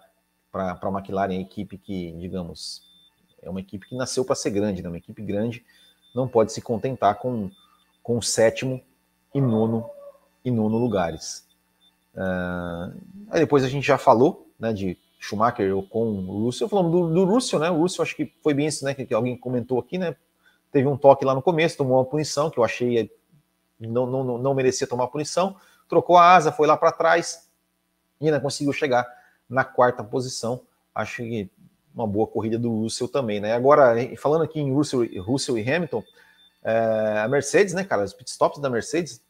[0.52, 2.84] para a McLaren, a equipe que, digamos,
[3.42, 4.90] é uma equipe que nasceu para ser grande, né?
[4.90, 5.66] Uma equipe grande
[6.14, 7.50] não pode se contentar com
[8.02, 8.82] com sétimo
[9.34, 9.90] e nono
[10.44, 11.46] e nono lugares.
[12.14, 12.94] Uh,
[13.30, 17.26] aí depois a gente já falou né, de Schumacher com o Russell, falando do, do
[17.26, 17.70] Russell, né?
[17.70, 18.94] O Russell acho que foi bem isso, né?
[18.94, 20.16] Que, que, alguém comentou aqui, né?
[20.72, 23.12] Teve um toque lá no começo, tomou uma punição que eu achei
[23.80, 25.56] não, não, não merecia tomar punição,
[25.88, 27.50] trocou a asa, foi lá para trás
[28.20, 29.08] e ainda conseguiu chegar
[29.50, 30.62] na quarta posição.
[30.94, 31.50] Acho que
[31.94, 33.54] uma boa corrida do Russell também, né?
[33.54, 36.04] Agora, falando aqui em Russell, Russell e Hamilton,
[36.64, 39.22] é, a Mercedes, né, cara, os pitstops da Mercedes,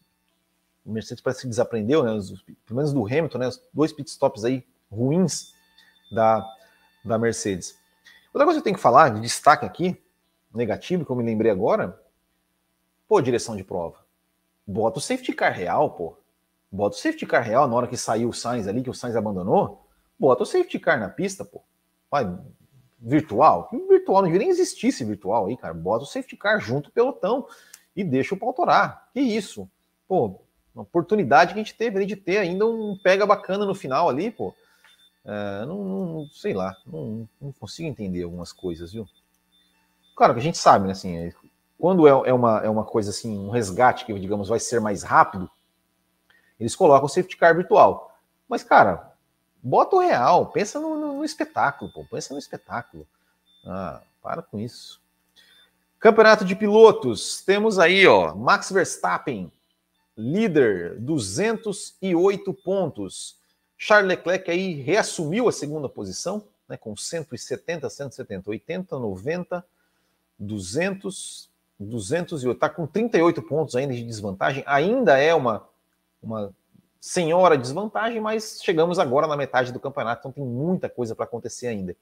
[0.86, 4.44] a Mercedes parece que desaprendeu, né, os, pelo menos do Hamilton, né, os dois pitstops
[4.44, 5.54] aí ruins
[6.12, 6.46] da,
[7.04, 7.78] da Mercedes.
[8.34, 10.02] Outra coisa que eu tenho que falar, de destaque aqui,
[10.54, 12.00] negativo, que eu me lembrei agora,
[13.08, 13.98] pô, direção de prova.
[14.66, 16.18] Bota o safety car real, pô.
[16.72, 19.16] Bota o safety car real na hora que saiu o Sainz ali, que o Sainz
[19.16, 19.86] abandonou.
[20.18, 21.62] Bota o safety car na pista, pô.
[22.10, 22.26] Vai,
[23.02, 23.70] virtual.
[23.90, 25.74] Virtual, não devia nem existir esse virtual aí, cara.
[25.74, 27.48] Bota o safety car junto o pelotão
[27.96, 29.10] e deixa o pau torar.
[29.14, 29.70] Que isso?
[30.08, 30.40] Pô,
[30.76, 34.30] Uma oportunidade que a gente teve de ter ainda um pega bacana no final ali,
[34.30, 34.54] pô.
[35.24, 39.08] É, não, não, sei lá, não, não, consigo entender algumas coisas, viu?
[40.16, 40.94] Claro que a gente sabe, né?
[40.94, 41.32] Assim,
[41.78, 45.04] quando é, é, uma, é uma coisa assim, um resgate que, digamos, vai ser mais
[45.04, 45.50] rápido,
[46.60, 48.16] eles colocam o safety car virtual.
[48.48, 49.11] Mas, cara,
[49.62, 53.08] bota o real, pensa no, no, no espetáculo, pô, pensa no espetáculo.
[53.66, 55.00] Ah, para com isso.
[56.00, 59.52] Campeonato de pilotos, temos aí, ó, Max Verstappen,
[60.18, 63.38] líder, 208 pontos.
[63.78, 69.66] Charles Leclerc aí reassumiu a segunda posição, né, com 170, 170, 80, 90,
[70.40, 71.50] 200,
[71.80, 72.56] 208.
[72.56, 74.64] Está com 38 pontos ainda de desvantagem.
[74.66, 75.68] Ainda é uma,
[76.22, 76.54] uma
[77.02, 81.66] senhora desvantagem, mas chegamos agora na metade do campeonato, então tem muita coisa para acontecer
[81.66, 81.96] ainda.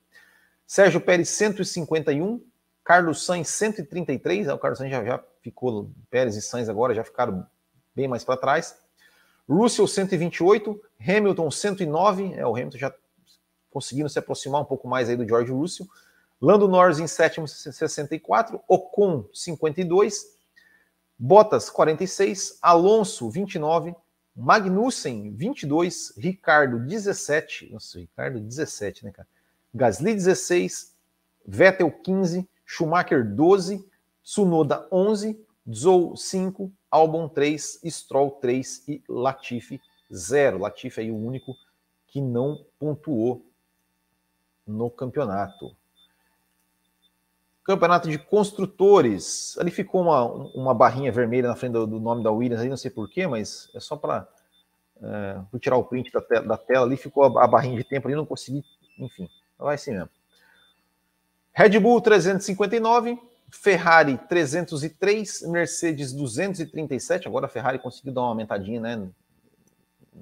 [0.67, 2.43] Sérgio Pérez, 151.
[2.83, 4.49] Carlos Sainz, 133.
[4.49, 7.47] O Carlos Sainz já, já ficou, Pérez e Sainz agora já ficaram
[7.95, 8.77] bem mais para trás.
[9.47, 12.93] Russell 128, Hamilton 109, é o Hamilton já
[13.71, 15.87] conseguindo se aproximar um pouco mais aí do George Russell.
[16.41, 20.37] Lando Norris em sétimo 64, Ocon 52,
[21.17, 23.95] Bottas 46, Alonso 29,
[24.35, 29.27] Magnussen 22, Ricardo 17, nossa, Ricardo 17, né, cara?
[29.73, 30.95] Gasly 16,
[31.45, 33.85] Vettel 15, Schumacher 12,
[34.23, 35.39] Tsunoda 11,
[35.71, 39.81] Zhou 5, Albon 3, Stroll 3 e Latifi
[40.13, 40.59] 0.
[40.59, 41.55] Latifi aí o único
[42.07, 43.45] que não pontuou
[44.65, 45.75] no campeonato.
[47.69, 49.55] Campeonato de construtores.
[49.59, 52.75] Ali ficou uma, uma barrinha vermelha na frente do, do nome da Williams, aí não
[52.75, 54.27] sei porquê, mas é só para
[54.99, 56.87] é, vou tirar o print da, te da tela.
[56.87, 58.65] Ali ficou a, a, barrinha de tempo ali, não consegui.
[58.97, 60.09] Enfim, vai assim mesmo.
[61.53, 63.19] Red Bull 359,
[63.51, 67.27] Ferrari 303, Mercedes 237.
[67.27, 69.07] Agora a Ferrari conseguiu dar uma aumentadinha, né?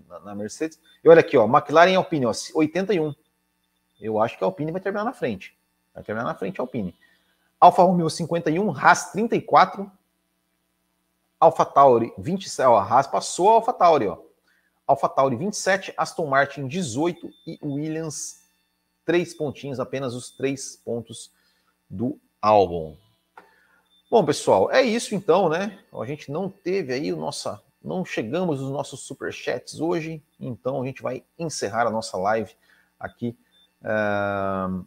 [0.10, 0.78] Na, na Mercedes.
[1.02, 3.16] E olha aqui, ó, McLaren e Alpine, ó, 81.
[4.02, 5.58] Eu acho que a Alpine vai terminar na frente.
[5.96, 6.94] Vai terminar na frente a Alpine.
[7.60, 9.92] Alfa Romeo 51, Haas 34.
[11.40, 14.18] Alfa Tauri 27, ó, Haas passou a Alfa Tauri, ó.
[14.88, 18.42] Alfa Tauri 27, Aston Martin 18 e Williams
[19.06, 21.32] 3 pontinhos, apenas os 3 pontos
[21.90, 22.98] do álbum.
[24.10, 25.78] Bom, pessoal, é isso então, né?
[25.94, 30.86] A gente não teve aí o nossa, não chegamos nos nossos superchats hoje, então a
[30.86, 32.54] gente vai encerrar a nossa live
[33.00, 33.38] aqui.
[33.82, 34.86] Uh,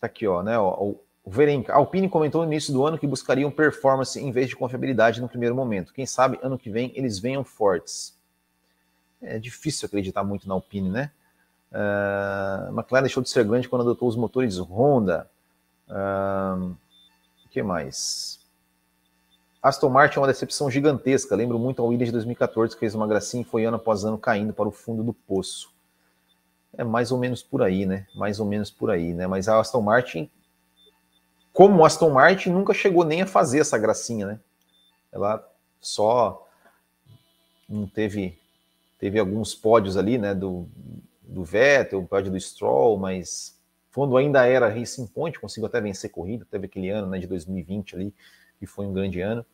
[0.00, 0.58] tá aqui, ó, né?
[0.58, 1.00] O,
[1.30, 5.20] o Verenca, Alpine comentou no início do ano que buscariam performance em vez de confiabilidade
[5.20, 5.92] no primeiro momento.
[5.92, 8.18] Quem sabe ano que vem eles venham fortes.
[9.22, 11.12] É difícil acreditar muito na Alpine, né?
[11.70, 15.30] Uh, McLaren deixou de ser grande quando adotou os motores Honda.
[15.88, 16.74] Uh,
[17.48, 18.40] que mais?
[19.62, 21.36] Aston Martin é uma decepção gigantesca.
[21.36, 24.18] Lembro muito ao Williams de 2014, que fez uma gracinha e foi ano após ano
[24.18, 25.70] caindo para o fundo do poço.
[26.76, 28.04] É mais ou menos por aí, né?
[28.16, 29.28] Mais ou menos por aí, né?
[29.28, 30.28] Mas a Aston Martin,
[31.60, 34.40] como a Aston Martin, nunca chegou nem a fazer essa gracinha, né?
[35.12, 35.46] Ela
[35.78, 36.48] só
[37.68, 38.38] não teve
[38.98, 40.34] teve alguns pódios ali, né?
[40.34, 40.66] Do,
[41.22, 43.60] do Vettel, o pódio do Stroll, mas
[43.94, 47.94] quando ainda era Racing Point, conseguiu até vencer corrida, teve aquele ano né, de 2020
[47.94, 48.14] ali,
[48.58, 49.44] que foi um grande ano,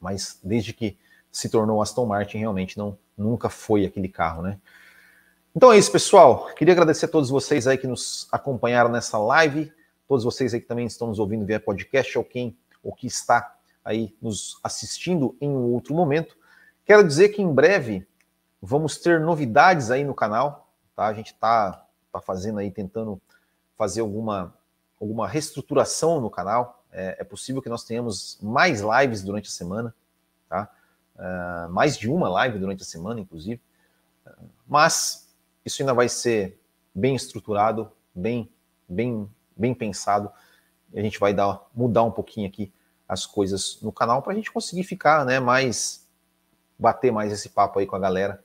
[0.00, 0.98] mas desde que
[1.30, 4.58] se tornou Aston Martin, realmente não nunca foi aquele carro, né?
[5.54, 6.46] Então é isso, pessoal.
[6.56, 9.72] Queria agradecer a todos vocês aí que nos acompanharam nessa live,
[10.12, 13.56] todos vocês aí que também estão nos ouvindo via podcast, ou quem ou que está
[13.82, 16.36] aí nos assistindo em um outro momento.
[16.84, 18.06] Quero dizer que em breve
[18.60, 21.06] vamos ter novidades aí no canal, tá?
[21.06, 23.18] A gente está tá fazendo aí, tentando
[23.74, 24.54] fazer alguma,
[25.00, 26.84] alguma reestruturação no canal.
[26.92, 29.94] É, é possível que nós tenhamos mais lives durante a semana,
[30.46, 30.70] tá?
[31.16, 33.62] Uh, mais de uma live durante a semana, inclusive.
[34.68, 35.34] Mas
[35.64, 36.60] isso ainda vai ser
[36.94, 38.52] bem estruturado, bem,
[38.86, 40.30] bem, bem pensado.
[40.94, 42.72] A gente vai dar, mudar um pouquinho aqui
[43.08, 46.08] as coisas no canal para a gente conseguir ficar, né, mais
[46.78, 48.42] bater mais esse papo aí com a galera,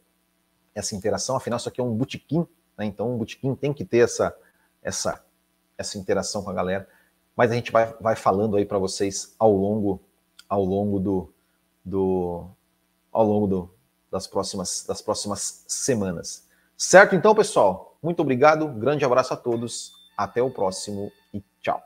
[0.75, 1.35] essa interação.
[1.35, 2.45] Afinal, isso aqui é um botequim,
[2.77, 2.85] né?
[2.85, 4.35] Então, um botequim tem que ter essa
[4.83, 5.23] essa
[5.77, 6.87] essa interação com a galera.
[7.35, 10.01] Mas a gente vai, vai falando aí para vocês ao longo
[10.49, 11.33] ao longo do,
[11.83, 12.47] do
[13.11, 13.75] ao longo do,
[14.11, 16.47] das próximas das próximas semanas.
[16.75, 17.97] Certo então, pessoal?
[18.01, 21.81] Muito obrigado, grande abraço a todos, até o próximo e tchau.